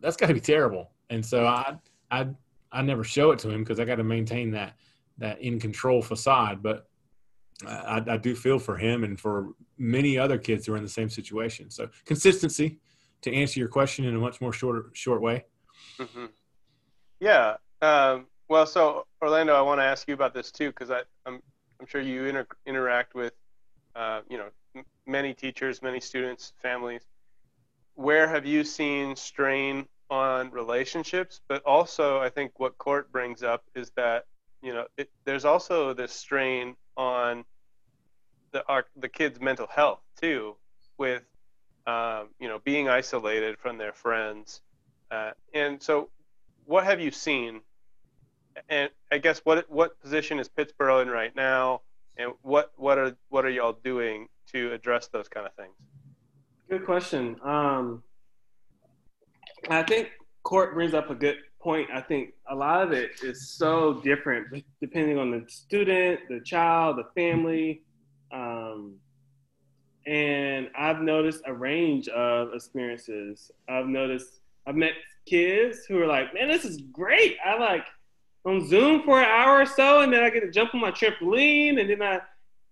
[0.00, 0.90] that's got to be terrible.
[1.10, 1.76] And so I,
[2.10, 2.28] I,
[2.72, 4.76] I never show it to him because I got to maintain that
[5.18, 6.62] that in control facade.
[6.62, 6.88] But
[7.66, 10.88] I, I do feel for him and for many other kids who are in the
[10.88, 11.70] same situation.
[11.70, 12.78] So consistency
[13.22, 15.44] to answer your question in a much more short short way.
[15.98, 16.26] Mm-hmm.
[17.20, 17.56] Yeah.
[17.82, 21.40] Um, well, so Orlando, I want to ask you about this too because I'm
[21.80, 23.34] I'm sure you inter- interact with
[23.94, 27.02] uh, you know m- many teachers, many students, families.
[27.96, 31.40] Where have you seen strain on relationships?
[31.48, 34.26] But also, I think what Court brings up is that
[34.62, 37.44] you know it, there's also this strain on
[38.52, 40.56] the our, the kids' mental health too,
[40.98, 41.22] with
[41.86, 44.60] um, you know being isolated from their friends,
[45.10, 46.10] uh, and so
[46.66, 47.62] what have you seen?
[48.68, 51.80] And I guess what what position is Pittsboro in right now,
[52.18, 55.74] and what what are what are y'all doing to address those kind of things?
[56.86, 57.36] Question.
[57.42, 58.04] Um,
[59.68, 60.10] I think
[60.44, 61.88] Court brings up a good point.
[61.92, 64.46] I think a lot of it is so different
[64.80, 67.82] depending on the student, the child, the family.
[68.32, 68.94] Um,
[70.06, 73.50] and I've noticed a range of experiences.
[73.68, 74.92] I've noticed, I've met
[75.26, 77.36] kids who are like, man, this is great.
[77.44, 77.84] I like
[78.44, 80.92] on Zoom for an hour or so, and then I get to jump on my
[80.92, 82.20] trampoline, and then I,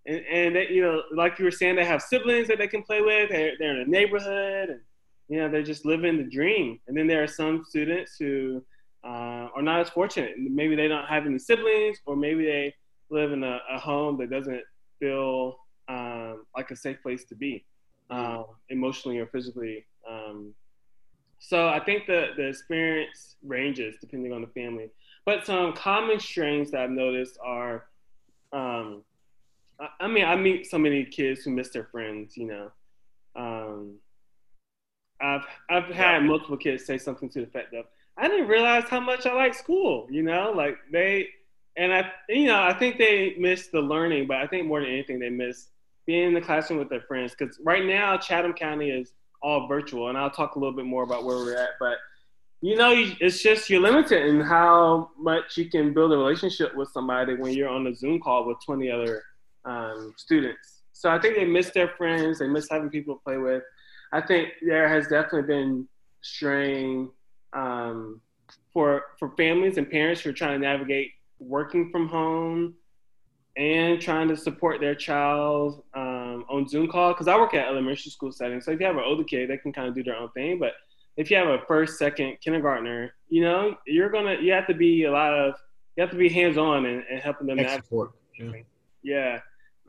[0.06, 2.82] and, and they, you know, like you were saying, they have siblings that they can
[2.82, 3.30] play with.
[3.30, 4.80] They're, they're in a neighborhood, and
[5.28, 6.80] you know, they're just living the dream.
[6.86, 8.62] And then there are some students who
[9.04, 10.34] uh, are not as fortunate.
[10.38, 12.74] Maybe they don't have any siblings, or maybe they
[13.10, 14.62] live in a, a home that doesn't
[14.98, 17.64] feel um, like a safe place to be,
[18.10, 19.84] um, emotionally or physically.
[20.08, 20.54] Um,
[21.38, 24.90] so I think the the experience ranges depending on the family.
[25.26, 27.86] But some common strains that I've noticed are,
[28.52, 29.02] um,
[29.80, 32.37] I, I, mean, I meet so many kids who miss their friends.
[32.37, 32.70] You know,
[33.37, 33.94] um,
[35.20, 36.26] I've I've had yeah.
[36.26, 39.54] multiple kids say something to the effect of, "I didn't realize how much I like
[39.54, 41.28] school." You know, like they
[41.76, 44.90] and I, you know, I think they miss the learning, but I think more than
[44.90, 45.68] anything, they miss
[46.06, 47.34] being in the classroom with their friends.
[47.37, 51.02] Because right now, Chatham County is all virtual, and I'll talk a little bit more
[51.02, 51.70] about where we're at.
[51.80, 51.96] But
[52.60, 56.88] you know, it's just you're limited in how much you can build a relationship with
[56.90, 59.22] somebody when you're on a Zoom call with 20 other
[59.64, 60.83] um, students.
[60.92, 62.38] So I think they miss their friends.
[62.38, 63.62] They miss having people to play with.
[64.12, 65.88] I think there has definitely been
[66.22, 67.11] strain
[67.53, 68.20] um,
[68.72, 72.74] for for families and parents who are trying to navigate working from home
[73.57, 77.12] and trying to support their child um, on Zoom call.
[77.12, 79.59] Because I work at elementary school setting, so if you have an older kid, they
[79.59, 80.59] can kind of do their own thing.
[80.59, 80.72] But
[81.16, 85.05] if you have a first, second kindergartner, you know, you're gonna you have to be
[85.05, 85.55] a lot of
[85.96, 87.59] you have to be hands on and, and, helping them.
[87.68, 88.12] Support.
[88.38, 88.53] Yeah.
[89.03, 89.40] yeah.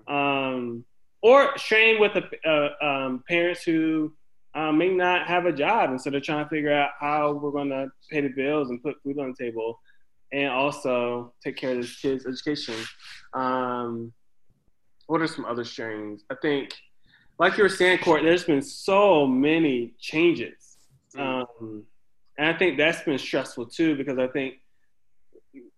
[0.08, 0.86] Um,
[1.22, 4.14] or train with the uh, um, parents who
[4.54, 7.52] um, may not have a job, and so they're trying to figure out how we're
[7.52, 9.80] going to pay the bills and put food on the table
[10.32, 12.76] and also take care of this kid's education.
[13.34, 14.14] Um,
[15.08, 16.24] what are some other strains?
[16.30, 16.74] I think,
[17.40, 20.78] like you were saying, Court, there's been so many changes.
[21.16, 21.46] Mm.
[21.60, 21.84] Um,
[22.38, 24.56] and I think that's been stressful too because I think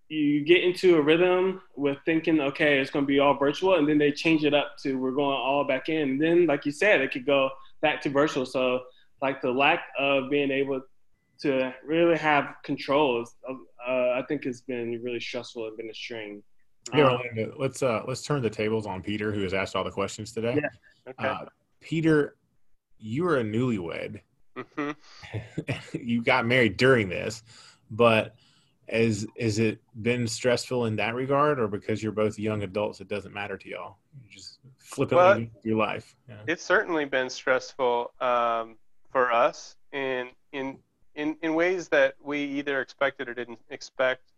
[0.10, 3.88] you get into a rhythm with thinking, okay, it's going to be all virtual, and
[3.88, 6.10] then they change it up to we're going all back in.
[6.10, 7.50] And then, like you said, it could go
[7.82, 8.46] back to virtual.
[8.46, 8.82] So,
[9.22, 10.82] like the lack of being able
[11.42, 15.94] to really have control is, uh, I think has been really stressful and been a
[15.94, 16.42] strain.
[16.92, 19.84] Hey, um, Orlando, let's uh, let's turn the tables on Peter, who has asked all
[19.84, 20.60] the questions today.
[20.62, 21.12] Yeah.
[21.12, 21.28] Okay.
[21.28, 21.46] Uh,
[21.82, 22.38] Peter,
[22.98, 24.22] you are a newlywed.
[24.58, 25.98] Mm-hmm.
[26.02, 27.44] you got married during this,
[27.92, 28.36] but
[28.88, 33.08] is is it been stressful in that regard, or because you're both young adults, it
[33.08, 33.98] doesn't matter to y'all?
[34.24, 36.16] You just flippantly well, your life.
[36.30, 36.36] Yeah.
[36.48, 38.78] It's certainly been stressful um,
[39.12, 40.78] for us in in
[41.16, 44.32] in, in ways that we either expected or didn't expect.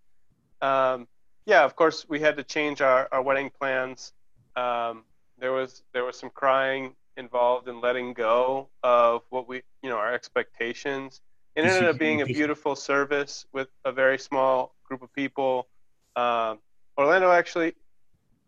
[0.61, 1.07] Um,
[1.45, 4.13] yeah, of course, we had to change our, our wedding plans.
[4.55, 5.03] Um,
[5.37, 9.97] there was there was some crying involved in letting go of what we you know
[9.97, 11.21] our expectations.
[11.59, 15.67] It ended up being a beautiful service with a very small group of people.
[16.15, 16.59] Um,
[16.97, 17.73] Orlando actually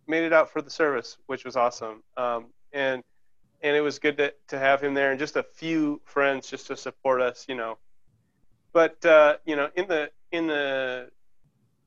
[0.08, 2.04] made it out for the service, which was awesome.
[2.18, 3.04] Um, and
[3.64, 6.68] and it was good to, to have him there and just a few friends just
[6.68, 7.78] to support us, you know,
[8.74, 11.10] but uh, you know, in the in the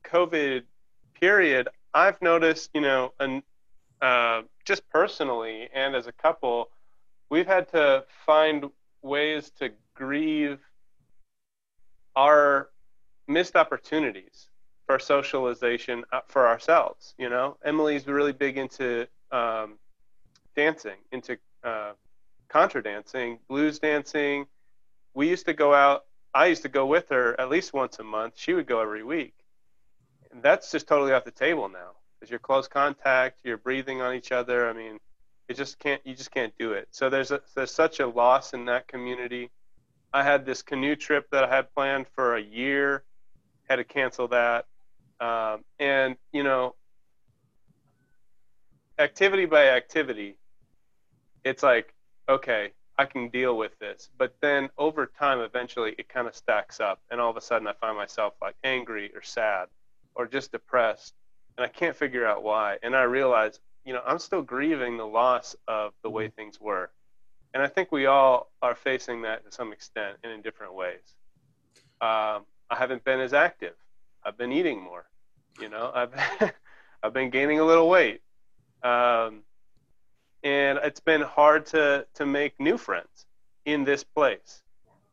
[0.03, 0.63] COVID
[1.19, 3.41] period, I've noticed, you know, and
[4.01, 6.69] uh, just personally and as a couple,
[7.29, 8.69] we've had to find
[9.01, 10.59] ways to grieve
[12.15, 12.69] our
[13.27, 14.47] missed opportunities.
[14.85, 17.15] for socialization uh, for ourselves.
[17.17, 19.77] You know, Emily's really big into um,
[20.55, 21.93] dancing, into uh,
[22.49, 24.45] contra dancing, blues dancing.
[25.13, 26.05] We used to go out.
[26.33, 28.33] I used to go with her at least once a month.
[28.37, 29.33] She would go every week.
[30.31, 34.13] And that's just totally off the table now because you're close contact, you're breathing on
[34.13, 34.69] each other.
[34.69, 34.99] I mean,
[35.47, 36.01] it just can't.
[36.05, 36.87] You just can't do it.
[36.91, 39.49] So there's a, there's such a loss in that community.
[40.15, 43.03] I had this canoe trip that I had planned for a year,
[43.67, 44.65] had to cancel that.
[45.19, 46.75] Um, and, you know,
[48.97, 50.37] activity by activity,
[51.43, 51.93] it's like,
[52.29, 54.09] okay, I can deal with this.
[54.17, 57.01] But then over time, eventually, it kind of stacks up.
[57.11, 59.67] And all of a sudden, I find myself like angry or sad
[60.15, 61.13] or just depressed.
[61.57, 62.77] And I can't figure out why.
[62.83, 66.35] And I realize, you know, I'm still grieving the loss of the way mm-hmm.
[66.35, 66.89] things were.
[67.55, 71.15] And I think we all are facing that to some extent and in different ways.
[72.01, 73.75] Um, I haven't been as active.
[74.25, 75.05] I've been eating more.
[75.61, 76.13] You know, I've
[77.03, 78.21] I've been gaining a little weight,
[78.83, 79.43] um,
[80.43, 83.25] and it's been hard to to make new friends
[83.63, 84.61] in this place.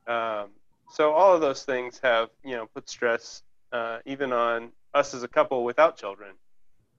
[0.08, 0.48] Um,
[0.90, 5.22] so all of those things have you know put stress uh, even on us as
[5.22, 6.34] a couple without children.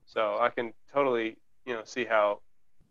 [0.06, 2.40] So I can totally you know see how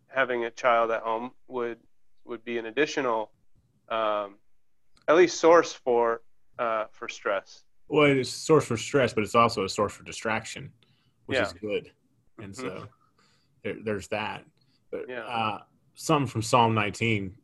[0.08, 1.78] having a child at home would
[2.24, 3.30] would be an additional
[3.88, 4.36] um,
[5.08, 6.22] at least source for
[6.58, 7.64] uh, for stress.
[7.88, 10.72] Well, it's a source for stress, but it's also a source for distraction,
[11.26, 11.46] which yeah.
[11.46, 11.90] is good.
[12.38, 12.68] And mm-hmm.
[12.68, 12.88] so
[13.62, 14.44] there, there's that.
[14.90, 15.20] But yeah.
[15.20, 15.58] uh,
[15.94, 17.34] something from Psalm 19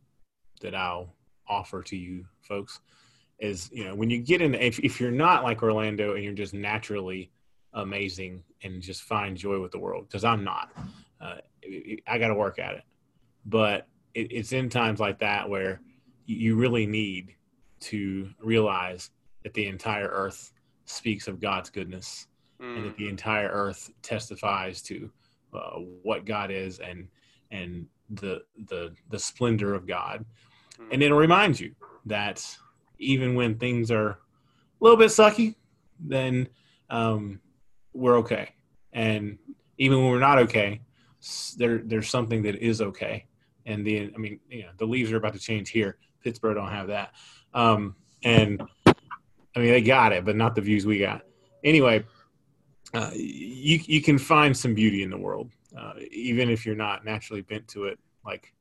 [0.62, 1.14] that I'll
[1.46, 2.80] offer to you folks
[3.38, 6.32] is, you know, when you get in, if, if you're not like Orlando and you're
[6.32, 7.30] just naturally
[7.74, 10.70] amazing and just find joy with the world, because I'm not,
[11.20, 11.36] uh,
[12.06, 12.82] I got to work at it.
[13.44, 13.86] But
[14.18, 15.80] it, it's in times like that where
[16.26, 17.34] you really need
[17.80, 19.10] to realize
[19.44, 20.52] that the entire earth
[20.84, 22.26] speaks of God's goodness
[22.60, 22.76] mm.
[22.76, 23.10] and that the mm.
[23.10, 25.10] entire earth testifies to
[25.54, 27.08] uh, what God is and
[27.50, 30.24] and the the the splendor of God.
[30.80, 30.88] Mm.
[30.92, 31.74] And it'll remind you
[32.06, 32.44] that
[32.98, 34.16] even when things are a
[34.80, 35.54] little bit sucky,
[36.00, 36.48] then
[36.90, 37.40] um,
[37.92, 38.50] we're okay.
[38.92, 39.38] And
[39.78, 40.80] even when we're not okay,
[41.56, 43.27] there there's something that is okay.
[43.68, 45.98] And the I mean, you know, the leaves are about to change here.
[46.24, 47.12] Pittsboro don't have that.
[47.54, 51.22] Um, and I mean, they got it, but not the views we got.
[51.62, 52.04] Anyway,
[52.94, 57.04] uh, you you can find some beauty in the world, uh, even if you're not
[57.04, 58.54] naturally bent to it, like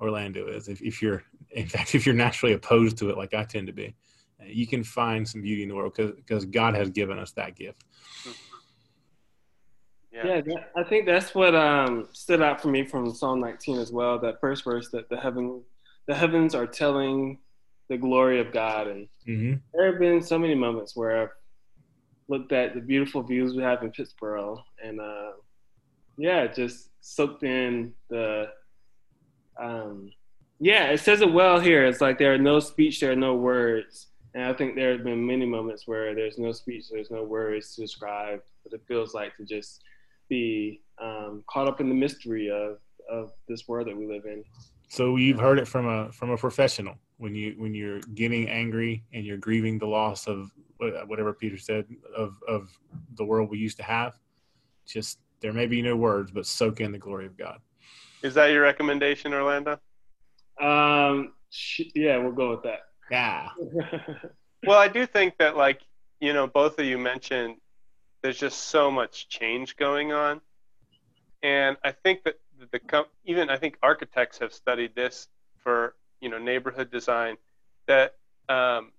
[0.00, 0.68] Orlando is.
[0.68, 3.72] If, if you're, in fact, if you're naturally opposed to it, like I tend to
[3.72, 3.94] be,
[4.40, 7.56] uh, you can find some beauty in the world because God has given us that
[7.56, 7.84] gift.
[10.14, 13.90] Yeah, yeah I think that's what um, stood out for me from Psalm 19 as
[13.90, 14.18] well.
[14.18, 15.62] That first verse that the heaven,
[16.06, 17.38] the heavens are telling
[17.88, 18.86] the glory of God.
[18.86, 19.54] And mm-hmm.
[19.72, 21.34] there have been so many moments where I've
[22.28, 25.32] looked at the beautiful views we have in Pittsboro, and uh,
[26.16, 28.50] yeah, just soaked in the.
[29.60, 30.10] Um,
[30.60, 31.84] yeah, it says it well here.
[31.84, 34.08] It's like there are no speech, there are no words.
[34.34, 37.74] And I think there have been many moments where there's no speech, there's no words
[37.74, 39.82] to describe what it feels like to just
[40.28, 42.78] be um, caught up in the mystery of,
[43.10, 44.44] of this world that we live in.
[44.88, 49.02] So you've heard it from a from a professional when you when you're getting angry
[49.12, 50.50] and you're grieving the loss of
[51.06, 52.68] whatever Peter said of of
[53.16, 54.18] the world we used to have.
[54.86, 57.58] Just there may be no words, but soak in the glory of God.
[58.22, 59.78] Is that your recommendation, Orlando?
[60.60, 61.32] Um,
[61.94, 62.80] yeah, we'll go with that.
[63.10, 63.48] Yeah.
[64.66, 65.80] well, I do think that, like
[66.20, 67.56] you know, both of you mentioned,
[68.24, 70.40] there's just so much change going on,
[71.42, 76.38] and I think that the even I think architects have studied this for you know
[76.38, 77.36] neighborhood design
[77.86, 78.14] that
[78.48, 78.92] um,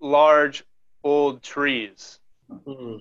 [0.00, 0.64] large
[1.04, 2.18] old trees
[2.50, 2.96] mm-hmm.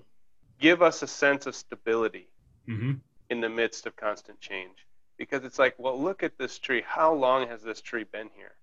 [0.59, 2.27] give us a sense of stability
[2.67, 2.95] mm-hmm.
[3.29, 7.13] in the midst of constant change because it's like well look at this tree how
[7.13, 8.55] long has this tree been here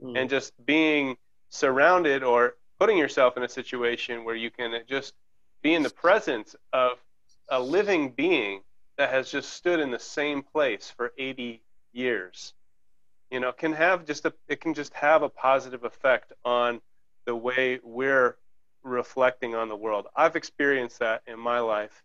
[0.00, 0.14] mm-hmm.
[0.14, 1.16] and just being
[1.48, 5.14] surrounded or putting yourself in a situation where you can just
[5.64, 6.92] be in the presence of
[7.50, 8.62] a living being
[8.98, 11.62] that has just stood in the same place for 80
[11.92, 12.54] years
[13.30, 16.80] you know can have just a it can just have a positive effect on
[17.26, 18.36] the way we're
[18.84, 20.06] reflecting on the world.
[20.14, 22.04] I've experienced that in my life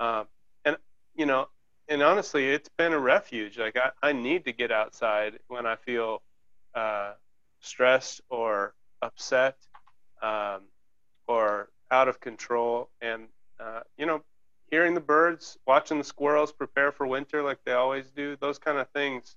[0.00, 0.26] um,
[0.64, 0.76] and
[1.14, 1.48] you know
[1.88, 3.58] and honestly it's been a refuge.
[3.58, 6.22] Like i, I need to get outside when i feel
[6.74, 7.12] uh,
[7.60, 9.56] stressed or upset
[10.22, 10.62] um,
[11.28, 13.28] or out of control and
[13.60, 14.22] uh, you know
[14.70, 18.78] hearing the birds, watching the squirrels prepare for winter like they always do, those kind
[18.78, 19.36] of things,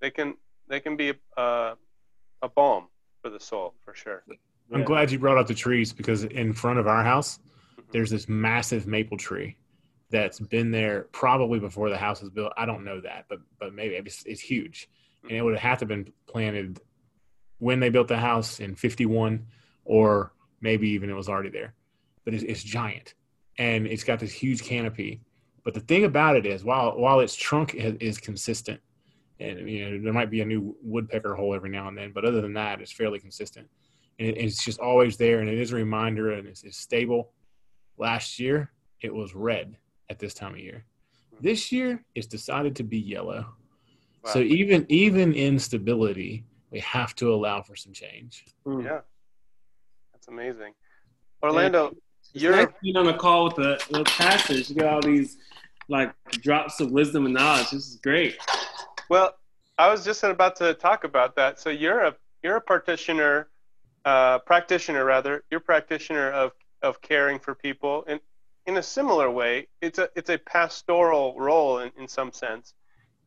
[0.00, 0.34] they can
[0.68, 1.72] they can be a,
[2.42, 2.84] a balm
[3.22, 4.22] for the soul for sure.
[4.72, 4.84] I'm yeah.
[4.84, 7.38] glad you brought up the trees because in front of our house,
[7.72, 7.82] mm-hmm.
[7.92, 9.56] there's this massive maple tree
[10.10, 12.52] that's been there probably before the house was built.
[12.56, 14.88] I don't know that, but but maybe it's, it's huge,
[15.22, 15.46] and it mm-hmm.
[15.46, 16.80] would have to have been planted
[17.58, 19.46] when they built the house in '51,
[19.86, 20.32] or
[20.64, 21.74] maybe even it was already there.
[22.24, 23.14] But it's, it's giant,
[23.58, 25.20] and it's got this huge canopy.
[25.62, 28.80] But the thing about it is, while while its trunk is, is consistent,
[29.38, 32.24] and you know there might be a new woodpecker hole every now and then, but
[32.24, 33.68] other than that, it's fairly consistent,
[34.18, 37.32] and it, it's just always there, and it is a reminder, and it's, it's stable.
[37.96, 39.76] Last year, it was red
[40.10, 40.84] at this time of year.
[41.40, 43.46] This year, it's decided to be yellow.
[44.24, 44.32] Wow.
[44.32, 48.44] So even even in stability, we have to allow for some change.
[48.64, 48.80] Hmm.
[48.80, 49.00] Yeah,
[50.24, 50.72] that's amazing.
[51.42, 51.94] Orlando,
[52.32, 54.70] you're nice being on a call with the, with pastors.
[54.70, 55.36] You get all these
[55.88, 57.70] like drops of wisdom and knowledge.
[57.70, 58.38] This is great.
[59.08, 59.34] well.
[59.76, 61.58] I was just about to talk about that.
[61.58, 62.14] So you're a
[62.44, 63.48] you're a practitioner,
[64.04, 65.42] uh, practitioner rather.
[65.50, 68.20] You're a practitioner of of caring for people, and
[68.66, 72.72] in a similar way, it's a it's a pastoral role in, in some sense.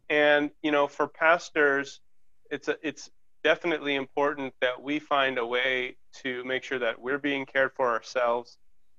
[0.10, 2.00] And you know, for pastors,
[2.50, 3.10] it's a it's
[3.48, 7.88] definitely important that we find a way to make sure that we're being cared for
[7.88, 8.58] ourselves.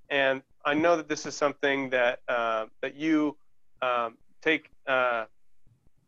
[0.08, 3.36] And I know that this is something that uh, that you
[3.82, 5.26] um, take uh,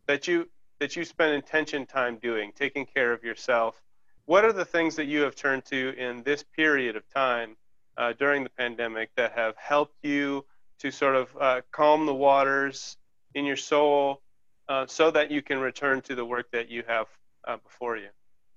[0.07, 3.79] that you that you spend intention time doing, taking care of yourself.
[4.25, 7.55] What are the things that you have turned to in this period of time
[7.95, 10.43] uh, during the pandemic that have helped you
[10.79, 12.97] to sort of uh, calm the waters
[13.35, 14.23] in your soul
[14.67, 17.05] uh, so that you can return to the work that you have
[17.47, 18.09] uh, before you?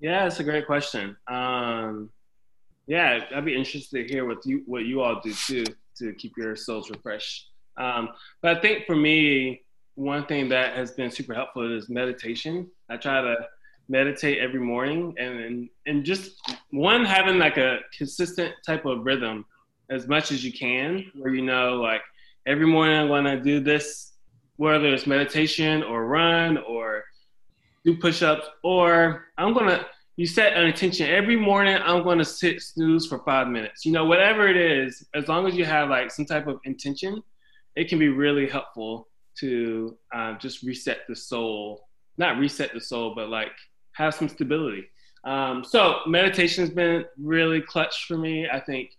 [0.04, 1.16] Yeah, it's a great question.
[1.28, 2.10] Um,
[2.86, 5.64] yeah, I'd be interested to hear what you what you all do too
[5.96, 7.48] to keep your souls refreshed.
[7.78, 8.10] Um,
[8.42, 9.62] but I think for me,
[9.94, 12.70] one thing that has been super helpful is meditation.
[12.90, 13.34] I try to
[13.88, 16.38] meditate every morning, and and, and just
[16.70, 19.46] one having like a consistent type of rhythm
[19.88, 22.02] as much as you can, where you know like
[22.44, 24.12] every morning I'm to do this,
[24.56, 27.04] whether it's meditation or run or
[27.86, 29.86] do push-ups, or I'm gonna
[30.16, 31.08] you set an intention.
[31.08, 33.84] Every morning i'm going to sit snooze for five minutes.
[33.84, 37.22] You know whatever it is as long as you have like some type of intention
[37.76, 39.08] it can be really helpful
[39.38, 41.88] to uh, just reset the soul.
[42.18, 43.52] Not reset the soul but like
[43.92, 44.84] have some stability.
[45.24, 48.48] Um, so meditation has been really clutch for me.
[48.48, 48.90] I think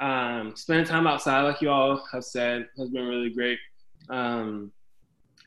[0.00, 3.58] um, spending time outside like you all have said has been really great.
[4.08, 4.72] Um,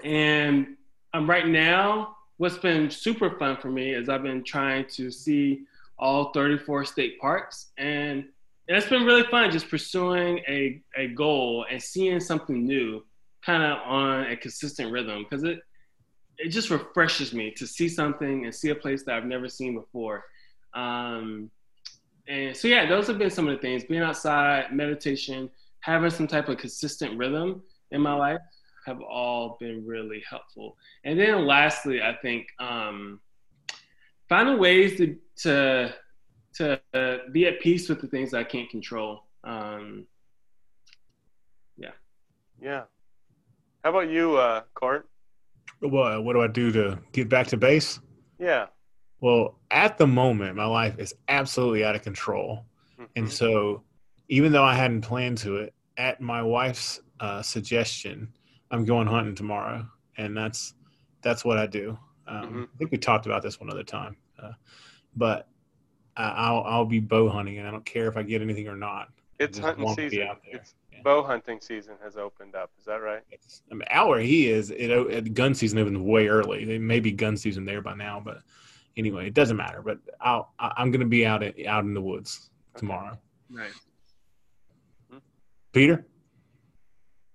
[0.04, 0.78] and
[1.14, 5.62] um, right now what's been super fun for me is I've been trying to see
[6.00, 8.26] all 34 state parks and
[8.68, 13.06] it's been really fun just pursuing a, a goal and seeing something new
[13.46, 15.60] kind of on a consistent rhythm because it
[16.40, 19.76] it just refreshes me to see something and see a place that I've never seen
[19.76, 20.24] before.
[20.74, 21.52] Um,
[22.28, 25.48] and so yeah, those have been some of the things: being outside, meditation,
[25.82, 27.62] having some type of consistent rhythm
[27.92, 28.42] in my life
[28.86, 30.78] have all been really helpful.
[31.04, 33.20] And then lastly, I think um,
[34.30, 35.94] finding ways to to
[36.56, 39.24] to uh, be at peace with the things I can't control.
[39.44, 40.06] Um,
[41.78, 41.92] yeah.
[42.62, 42.84] Yeah.
[43.84, 45.08] How about you, uh, Court?
[45.82, 48.00] Well, what do I do to get back to base?
[48.38, 48.68] Yeah.
[49.22, 52.66] Well, at the moment, my life is absolutely out of control.
[53.16, 53.32] And Mhm.
[53.32, 53.84] so,
[54.28, 58.34] even though I hadn't planned to it, at my wife's uh, suggestion,
[58.72, 59.86] I'm going hunting tomorrow,
[60.18, 60.74] and that's
[61.22, 61.98] that's what I do.
[62.28, 62.64] Um, Mhm.
[62.74, 64.54] I think we talked about this one other time, uh,
[65.16, 65.48] but
[66.18, 68.76] I, I'll I'll be bow hunting, and I don't care if I get anything or
[68.78, 69.10] not.
[69.40, 70.38] It's hunting want to be season.
[70.46, 71.02] It's Yeah.
[71.04, 72.72] bow hunting season has opened up.
[72.80, 73.22] Is that right?
[73.32, 76.76] It's, I mean, out where he is, it, it gun season opens way early.
[76.76, 78.42] It may be gun season there by now, but
[78.98, 79.82] anyway, it doesn't matter.
[79.82, 83.18] But I'll I- I'm going to be out at, out in the woods tomorrow.
[83.50, 83.72] Right.
[85.74, 86.06] Peter,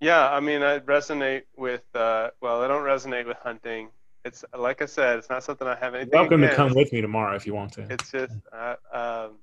[0.00, 1.84] Yeah, I mean, I resonate with.
[1.94, 3.88] Uh, well, I don't resonate with hunting.
[4.24, 6.18] It's like I said, it's not something I have anything.
[6.18, 7.86] welcome to come with me tomorrow if you want to.
[7.90, 9.36] It's just uh, um,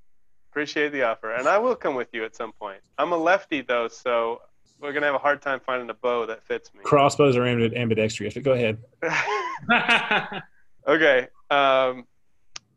[0.52, 2.82] appreciate the offer, and I will come with you at some point.
[2.98, 4.42] I'm a lefty though, so
[4.80, 6.82] we're gonna have a hard time finding a bow that fits me.
[6.84, 8.34] Crossbows are ambid- ambidextrous.
[8.34, 8.78] But go ahead.
[10.88, 11.28] okay.
[11.50, 12.06] Um,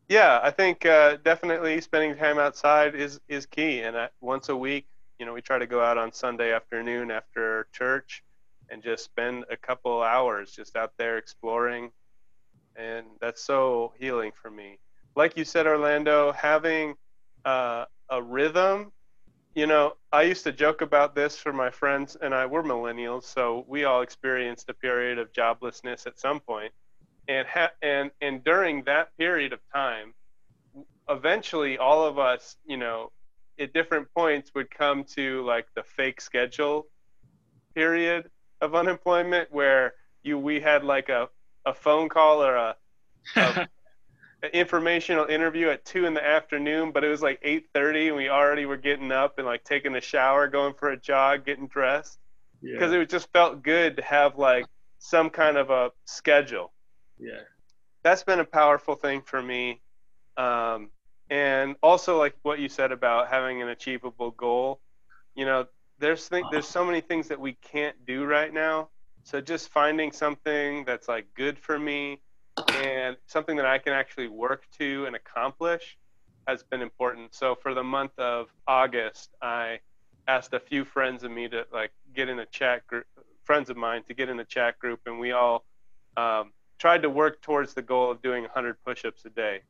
[0.09, 3.81] yeah, I think uh, definitely spending time outside is is key.
[3.81, 4.87] And I, once a week,
[5.19, 8.23] you know, we try to go out on Sunday afternoon after church
[8.69, 11.91] and just spend a couple hours just out there exploring,
[12.75, 14.77] and that's so healing for me.
[15.15, 16.95] Like you said, Orlando, having
[17.45, 18.91] uh, a rhythm.
[19.55, 23.23] You know, I used to joke about this for my friends, and I we're millennials,
[23.23, 26.71] so we all experienced a period of joblessness at some point
[27.27, 30.13] and ha- and and during that period of time
[31.09, 33.11] eventually all of us you know
[33.59, 36.87] at different points would come to like the fake schedule
[37.75, 38.29] period
[38.61, 39.93] of unemployment where
[40.23, 41.29] you we had like a,
[41.65, 42.75] a phone call or a,
[43.35, 43.67] a
[44.43, 48.17] an informational interview at two in the afternoon, but it was like eight thirty, and
[48.17, 51.67] we already were getting up and like taking a shower, going for a jog, getting
[51.67, 52.19] dressed,
[52.61, 52.99] because yeah.
[52.99, 54.65] it just felt good to have like
[54.99, 56.73] some kind of a schedule.
[57.19, 57.41] yeah.
[58.03, 59.81] That's been a powerful thing for me,
[60.37, 60.91] um,
[61.29, 64.79] and also like what you said about having an achievable goal.
[65.35, 65.67] You know,
[65.99, 68.89] there's th- there's so many things that we can't do right now,
[69.23, 72.21] so just finding something that's like good for me
[72.75, 75.97] and something that I can actually work to and accomplish
[76.47, 77.33] has been important.
[77.35, 79.79] So for the month of August, I
[80.27, 83.05] asked a few friends of me to like get in a chat group,
[83.43, 85.65] friends of mine to get in a chat group, and we all
[86.15, 89.61] um, tried to work towards the goal of doing 100 push-ups a day,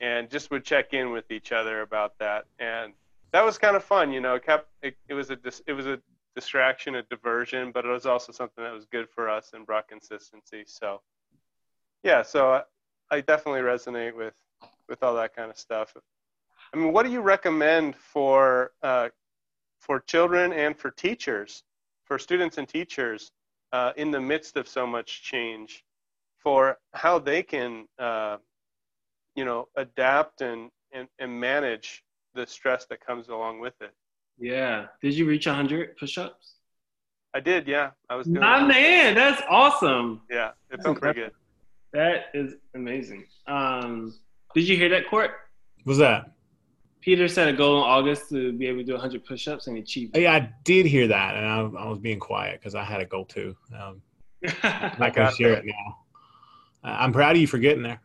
[0.00, 2.44] and just would check in with each other about that.
[2.58, 2.92] And
[3.32, 4.34] that was kind of fun, you know.
[4.34, 6.00] It kept it, it was a dis, it was a
[6.34, 9.88] distraction, a diversion, but it was also something that was good for us and brought
[9.88, 10.64] consistency.
[10.66, 11.00] So
[12.02, 12.62] yeah, so I,
[13.10, 14.34] I definitely resonate with
[14.88, 15.94] with all that kind of stuff.
[16.72, 19.08] I mean, what do you recommend for uh,
[19.78, 21.62] for children and for teachers,
[22.04, 23.32] for students and teachers,
[23.72, 25.84] uh, in the midst of so much change,
[26.38, 28.38] for how they can, uh,
[29.34, 32.04] you know, adapt and, and and manage
[32.34, 33.92] the stress that comes along with it?
[34.38, 34.86] Yeah.
[35.00, 36.54] Did you reach 100 push-ups?
[37.34, 37.90] I did, yeah.
[38.08, 38.40] I was doing.
[38.40, 40.22] My man, that's awesome.
[40.30, 41.32] Yeah, it felt pretty good.
[41.92, 43.26] That is amazing.
[43.46, 44.14] Um,
[44.54, 45.32] did you hear that, Court?
[45.84, 46.32] What's that?
[47.00, 49.82] Peter set a goal in August to be able to do 100 push-ups and he
[49.82, 50.22] achieved it.
[50.22, 53.04] Yeah, I did hear that, and I, I was being quiet because I had a
[53.04, 53.54] goal too.
[53.78, 54.00] Um,
[54.62, 55.64] I'm not gonna got share that.
[55.64, 55.98] it now.
[56.82, 58.00] I'm proud of you for getting there.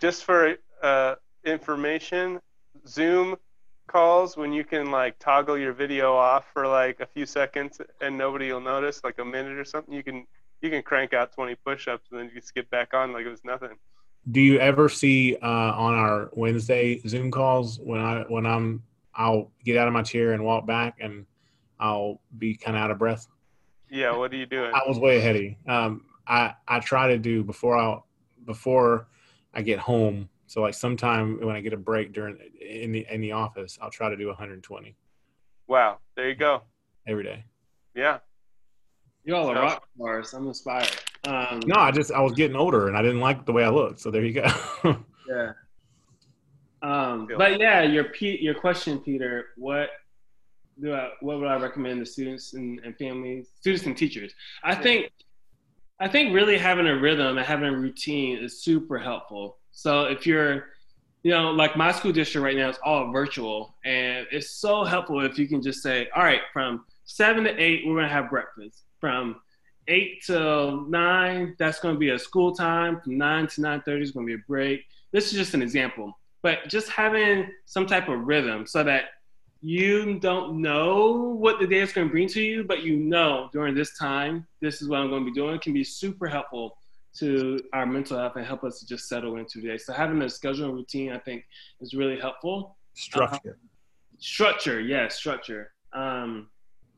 [0.00, 1.14] Just for uh,
[1.44, 2.40] information,
[2.86, 3.36] Zoom
[3.86, 8.16] calls when you can like toggle your video off for like a few seconds and
[8.16, 9.94] nobody will notice, like a minute or something.
[9.94, 10.26] You can
[10.60, 13.30] you can crank out 20 push-ups and then you just get back on like it
[13.30, 13.76] was nothing.
[14.30, 18.84] Do you ever see uh, on our Wednesday Zoom calls when I when I'm
[19.14, 21.26] I'll get out of my chair and walk back and
[21.78, 23.26] I'll be kind of out of breath.
[23.90, 24.72] Yeah, what are you doing?
[24.72, 25.56] I was way ahead of you.
[25.66, 27.98] Um, I I try to do before I
[28.46, 29.08] before
[29.54, 30.28] I get home.
[30.46, 33.90] So like sometime when I get a break during in the in the office, I'll
[33.90, 34.94] try to do 120
[35.68, 36.62] Wow, there you go.
[37.06, 37.44] every day.
[37.94, 38.18] Yeah,
[39.24, 40.34] You all are So- rock stars.
[40.34, 40.90] I'm inspired.
[41.24, 43.68] Um, No, I just I was getting older and I didn't like the way I
[43.70, 44.00] looked.
[44.00, 44.46] So there you go.
[45.28, 45.52] Yeah.
[46.82, 49.50] Um, but yeah, your Pe- your question, Peter.
[49.56, 49.90] What
[50.82, 54.34] do I, what would I recommend to students and, and families, students and teachers?
[54.64, 55.10] I think
[56.02, 59.58] I think really having a rhythm and having a routine is super helpful.
[59.70, 60.66] So if you're
[61.22, 65.24] you know, like my school district right now is all virtual, and it's so helpful
[65.24, 68.82] if you can just say, all right, from seven to eight, we're gonna have breakfast.
[69.00, 69.40] From
[69.86, 73.00] eight till nine, that's gonna be a school time.
[73.00, 74.84] From nine to nine thirty is gonna be a break.
[75.12, 79.04] This is just an example, but just having some type of rhythm so that
[79.62, 83.48] you don't know what the day is going to bring to you, but you know
[83.52, 86.76] during this time, this is what I'm going to be doing can be super helpful
[87.18, 89.78] to our mental health and help us to just settle into the day.
[89.78, 91.44] So having a schedule and routine, I think,
[91.80, 92.76] is really helpful.
[92.94, 93.58] Structure.
[94.18, 95.72] Structure, yes, structure.
[95.92, 96.48] Um,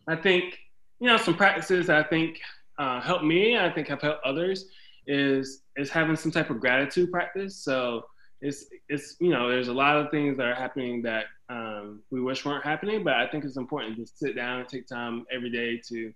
[0.08, 0.58] I think
[1.00, 2.40] you know some practices that I think
[2.78, 3.58] uh, help me.
[3.58, 4.66] I think have helped others
[5.06, 7.56] is is having some type of gratitude practice.
[7.56, 8.06] So
[8.44, 12.20] it's it's you know there's a lot of things that are happening that um, we
[12.20, 15.50] wish weren't happening, but I think it's important to sit down and take time every
[15.50, 16.12] day to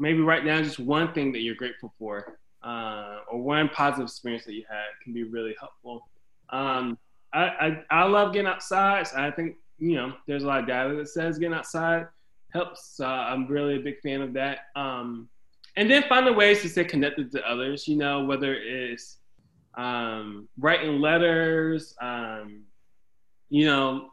[0.00, 4.44] maybe write down just one thing that you're grateful for uh, or one positive experience
[4.44, 6.08] that you had can be really helpful.
[6.50, 6.98] Um,
[7.32, 9.06] I, I I love getting outside.
[9.06, 12.08] So I think you know there's a lot of data that says getting outside
[12.52, 12.98] helps.
[12.98, 14.66] Uh, I'm really a big fan of that.
[14.74, 15.28] Um,
[15.76, 17.86] and then finding ways to stay connected to others.
[17.86, 19.18] You know whether it's
[19.76, 22.62] um, writing letters, um,
[23.50, 24.10] you know,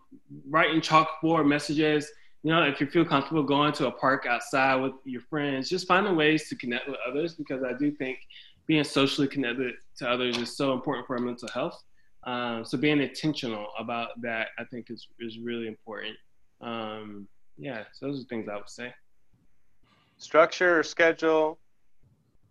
[0.50, 2.10] writing chalkboard messages.
[2.44, 5.88] You know, if you feel comfortable going to a park outside with your friends, just
[5.88, 8.20] finding ways to connect with others because I do think
[8.68, 11.84] being socially connected to others is so important for our mental health.
[12.26, 16.16] Um, so being intentional about that, I think, is is really important.
[16.62, 18.94] Um, yeah, so those are things I would say.
[20.18, 21.60] structure or schedule,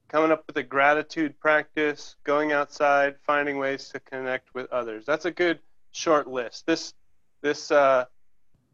[0.08, 5.04] coming up with a gratitude practice, going outside, finding ways to connect with others.
[5.06, 5.60] That's a good
[5.92, 6.66] short list.
[6.66, 6.94] This
[7.42, 8.06] this uh,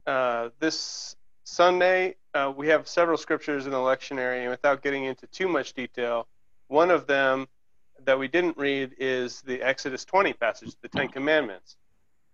[0.06, 5.26] uh, this Sunday uh, we have several scriptures in the lectionary, and without getting into
[5.28, 6.26] too much detail,
[6.68, 7.46] one of them
[8.04, 11.76] that we didn't read is the Exodus 20 passage, the Ten Commandments,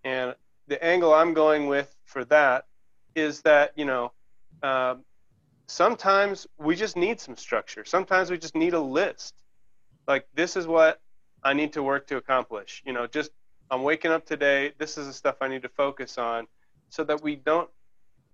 [0.03, 0.35] and
[0.67, 2.65] the angle I'm going with for that
[3.15, 4.11] is that you know
[4.63, 5.03] um,
[5.71, 7.85] sometimes we just need some structure.
[7.85, 9.33] Sometimes we just need a list.
[10.07, 10.99] Like this is what
[11.43, 12.83] I need to work to accomplish.
[12.85, 13.31] You know, just
[13.69, 14.73] I'm waking up today.
[14.77, 16.47] This is the stuff I need to focus on,
[16.89, 17.69] so that we don't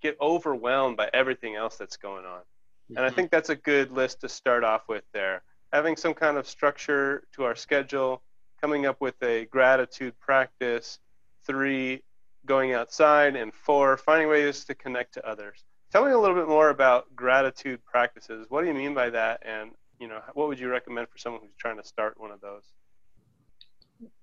[0.01, 2.39] get overwhelmed by everything else that's going on.
[2.39, 2.97] Mm-hmm.
[2.97, 3.15] And I mm-hmm.
[3.15, 5.43] think that's a good list to start off with there.
[5.71, 8.23] Having some kind of structure to our schedule,
[8.59, 10.99] coming up with a gratitude practice,
[11.45, 12.01] three,
[12.45, 15.66] going outside, and four, finding ways to connect to others.
[15.91, 18.47] Tell me a little bit more about gratitude practices.
[18.49, 19.41] What do you mean by that?
[19.45, 22.41] And you know, what would you recommend for someone who's trying to start one of
[22.41, 22.63] those?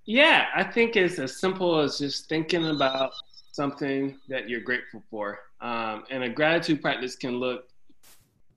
[0.05, 3.13] Yeah, I think it's as simple as just thinking about
[3.53, 5.39] something that you're grateful for.
[5.61, 7.65] Um, and a gratitude practice can look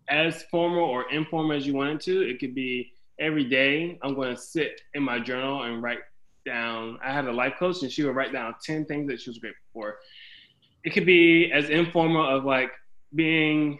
[0.09, 2.29] as formal or informal as you want it to.
[2.29, 5.99] It could be every day I'm going to sit in my journal and write
[6.45, 6.99] down.
[7.03, 9.39] I had a life coach and she would write down 10 things that she was
[9.39, 9.97] grateful for.
[10.83, 12.71] It could be as informal of like
[13.15, 13.79] being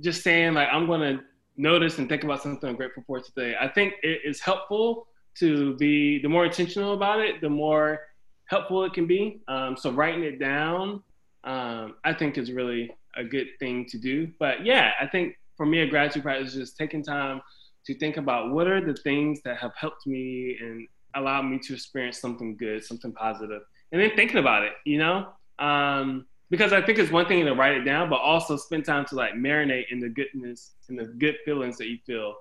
[0.00, 1.22] just saying like I'm going to
[1.56, 3.54] notice and think about something I'm grateful for today.
[3.60, 5.08] I think it is helpful
[5.38, 8.00] to be the more intentional about it, the more
[8.46, 9.40] helpful it can be.
[9.48, 11.02] Um, so writing it down,
[11.44, 14.28] um, I think is really a good thing to do.
[14.38, 17.40] But yeah, I think for me, a gratitude practice is just taking time
[17.86, 21.74] to think about what are the things that have helped me and allowed me to
[21.74, 23.62] experience something good, something positive,
[23.92, 25.28] and then thinking about it, you know?
[25.58, 29.04] Um, because I think it's one thing to write it down, but also spend time
[29.06, 32.34] to like marinate in the goodness and the good feelings that you feel.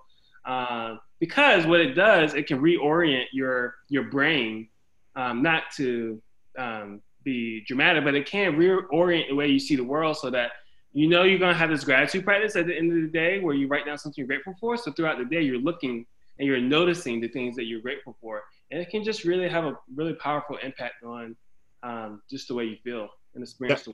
[0.45, 4.69] Um, because what it does, it can reorient your your brain,
[5.15, 6.21] um, not to
[6.57, 10.51] um, be dramatic, but it can reorient the way you see the world, so that
[10.93, 13.55] you know you're gonna have this gratitude practice at the end of the day, where
[13.55, 14.77] you write down something you're grateful for.
[14.77, 16.05] So throughout the day, you're looking
[16.39, 19.65] and you're noticing the things that you're grateful for, and it can just really have
[19.65, 21.35] a really powerful impact on
[21.83, 23.83] um, just the way you feel and experience.
[23.83, 23.93] That,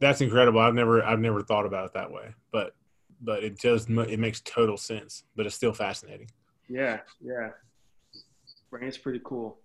[0.00, 0.60] that's incredible.
[0.60, 2.74] I've never I've never thought about it that way, but
[3.20, 5.24] but it just it makes total sense.
[5.36, 6.30] But it's still fascinating.
[6.68, 7.50] Yeah, yeah.
[8.70, 9.58] Brain's pretty cool.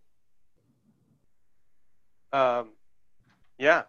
[2.32, 2.69] Um,
[3.57, 3.84] yeah.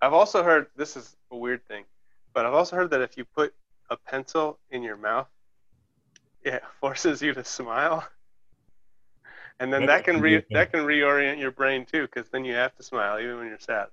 [0.00, 1.84] I've also heard this is a weird thing,
[2.32, 3.52] but I've also heard that if you put
[3.90, 5.28] a pencil in your mouth,
[6.42, 8.06] it forces you to smile,
[9.60, 12.74] and then that can re that can reorient your brain too, because then you have
[12.76, 13.88] to smile even when you're sad.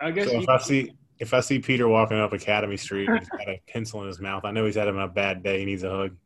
[0.00, 0.30] I guess.
[0.30, 3.48] So if I see if I see Peter walking up Academy Street and he's got
[3.48, 5.60] a pencil in his mouth, I know he's having a bad day.
[5.60, 6.16] He needs a hug.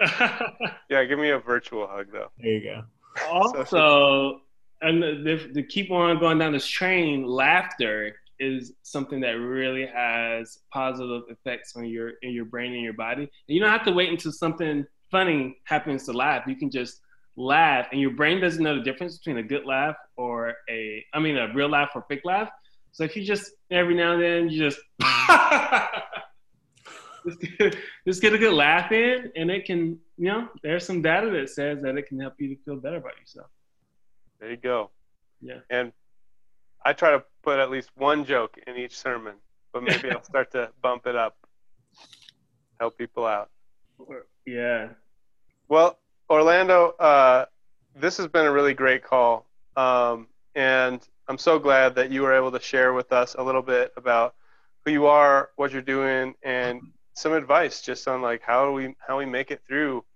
[0.90, 2.28] yeah, give me a virtual hug though.
[2.38, 2.84] There you go.
[3.30, 4.40] Also,
[4.82, 11.22] and to keep on going down this train, laughter is something that really has positive
[11.28, 13.22] effects on your in your brain and your body.
[13.22, 16.44] And you don't have to wait until something funny happens to laugh.
[16.46, 17.00] You can just
[17.36, 21.18] laugh, and your brain doesn't know the difference between a good laugh or a, I
[21.18, 22.50] mean, a real laugh or fake laugh.
[22.92, 24.78] So if you just every now and then you just
[27.26, 27.76] just, get,
[28.06, 31.48] just get a good laugh in, and it can, you know, there's some data that
[31.50, 33.48] says that it can help you to feel better about yourself.
[34.40, 34.90] There you go.
[35.40, 35.60] Yeah.
[35.70, 35.92] And
[36.84, 39.36] I try to put at least one joke in each sermon,
[39.72, 41.36] but maybe I'll start to bump it up,
[42.78, 43.50] help people out.
[44.44, 44.88] Yeah.
[45.68, 46.00] Well,
[46.32, 47.44] Orlando, uh,
[47.94, 49.44] this has been a really great call.
[49.76, 53.60] Um, and I'm so glad that you were able to share with us a little
[53.60, 54.34] bit about
[54.82, 56.80] who you are, what you're doing, and
[57.12, 60.06] some advice just on like how we how we make it through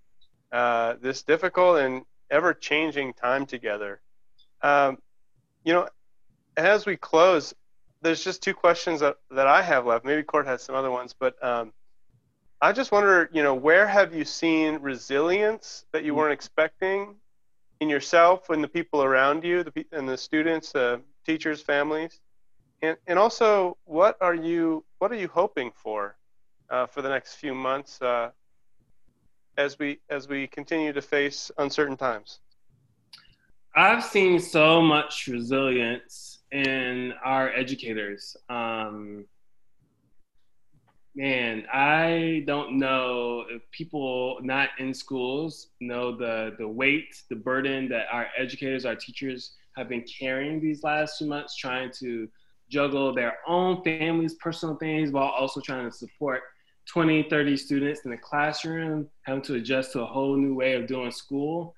[0.52, 4.00] uh, this difficult and ever changing time together.
[4.62, 4.96] Um,
[5.64, 5.86] you know,
[6.56, 7.54] as we close,
[8.00, 10.06] there's just two questions that, that I have left.
[10.06, 11.74] Maybe Court has some other ones, but um,
[12.60, 17.16] I just wonder, you know, where have you seen resilience that you weren't expecting
[17.80, 22.20] in yourself and the people around you, the and the students, uh, teachers, families,
[22.80, 26.16] and and also what are you what are you hoping for
[26.70, 28.30] uh, for the next few months uh,
[29.58, 32.40] as we as we continue to face uncertain times?
[33.74, 38.34] I've seen so much resilience in our educators.
[38.48, 39.26] Um,
[41.16, 47.88] man, I don't know if people not in schools know the the weight, the burden
[47.88, 52.28] that our educators, our teachers have been carrying these last two months, trying to
[52.68, 56.42] juggle their own families, personal things, while also trying to support
[56.86, 60.86] 20, 30 students in the classroom, having to adjust to a whole new way of
[60.86, 61.74] doing school.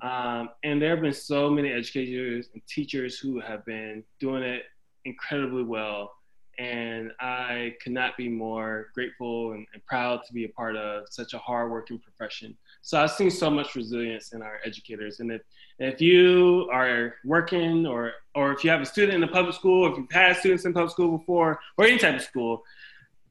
[0.00, 4.64] Um, and there have been so many educators and teachers who have been doing it
[5.04, 6.12] incredibly well.
[6.58, 11.04] And I could not be more grateful and, and, proud to be a part of
[11.10, 12.56] such a hardworking profession.
[12.82, 15.42] So I've seen so much resilience in our educators, and if
[15.78, 19.90] if you are working or or if you have a student in a public school,
[19.90, 22.62] if you've had students in public school before, or any type of school,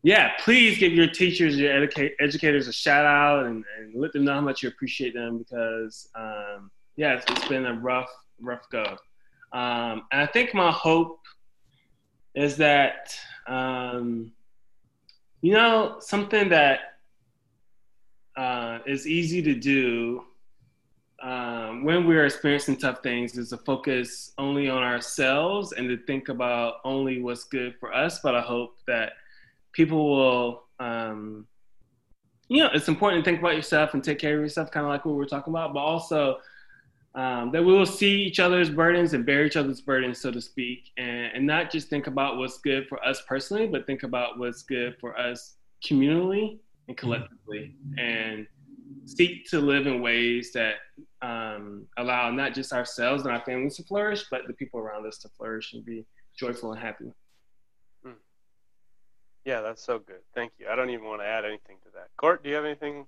[0.03, 4.25] yeah, please give your teachers, your educa- educators a shout out and, and, let them
[4.25, 8.09] know how much you appreciate them because, um, yeah, it's, it's been a rough,
[8.41, 8.83] rough go.
[9.53, 11.19] Um, and I think my hope
[12.35, 13.17] is that,
[13.47, 14.31] um,
[15.41, 16.79] you know, something that
[18.35, 20.23] uh, is easy to do
[21.21, 26.27] um, when we're experiencing tough things is to focus only on ourselves and to think
[26.27, 28.19] about only what's good for us.
[28.19, 29.13] But I hope that
[29.71, 31.47] people will, um,
[32.49, 34.89] you know, it's important to think about yourself and take care of yourself, kind of
[34.89, 36.39] like what we were talking about, but also
[37.15, 40.41] um, that we will see each other's burdens and bear each other's burdens, so to
[40.41, 44.39] speak, and, and not just think about what's good for us personally, but think about
[44.39, 45.55] what's good for us
[45.85, 46.57] communally
[46.87, 48.47] and collectively, and
[49.05, 50.75] seek to live in ways that
[51.21, 55.17] um, allow not just ourselves and our families to flourish, but the people around us
[55.19, 56.05] to flourish and be
[56.35, 57.11] joyful and happy.
[58.03, 58.11] Hmm.
[59.45, 60.21] Yeah, that's so good.
[60.33, 60.67] Thank you.
[60.67, 62.09] I don't even want to add anything to that.
[62.17, 63.05] Court, do you have anything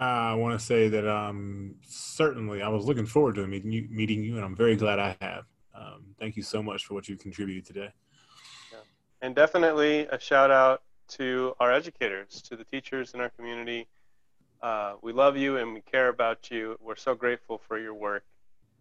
[0.00, 4.24] I want to say that um, certainly I was looking forward to meeting you, meeting
[4.24, 5.44] you, and I'm very glad I have.
[5.74, 7.92] Um, thank you so much for what you've contributed today.
[8.72, 8.78] Yeah.
[9.20, 13.88] And definitely a shout out to our educators, to the teachers in our community.
[14.62, 16.76] Uh, we love you and we care about you.
[16.80, 18.24] We're so grateful for your work.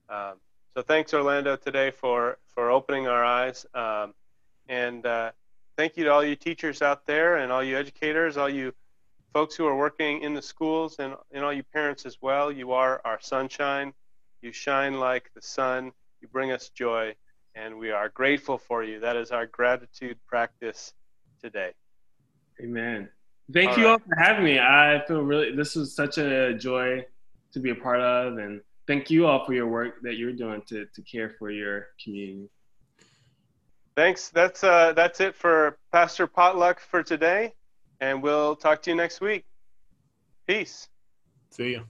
[0.09, 0.35] Um,
[0.73, 3.65] so thanks, Orlando, today for, for opening our eyes.
[3.73, 4.13] Um,
[4.69, 5.31] and uh,
[5.75, 8.73] thank you to all you teachers out there and all you educators, all you
[9.33, 12.71] folks who are working in the schools and, and all you parents as well, you
[12.71, 13.93] are our sunshine.
[14.41, 15.91] You shine like the sun.
[16.21, 17.15] You bring us joy,
[17.55, 18.99] and we are grateful for you.
[18.99, 20.93] That is our gratitude practice
[21.41, 21.71] today.
[22.61, 23.09] Amen.
[23.53, 23.91] Thank all you right.
[23.91, 24.59] all for having me.
[24.59, 27.05] I feel really, this was such a joy
[27.53, 30.61] to be a part of, and thank you all for your work that you're doing
[30.67, 32.49] to, to care for your community.
[33.95, 34.29] Thanks.
[34.29, 37.53] That's uh, that's it for Pastor Potluck for today
[38.01, 39.45] and we'll talk to you next week.
[40.47, 40.89] Peace.
[41.51, 41.85] See you.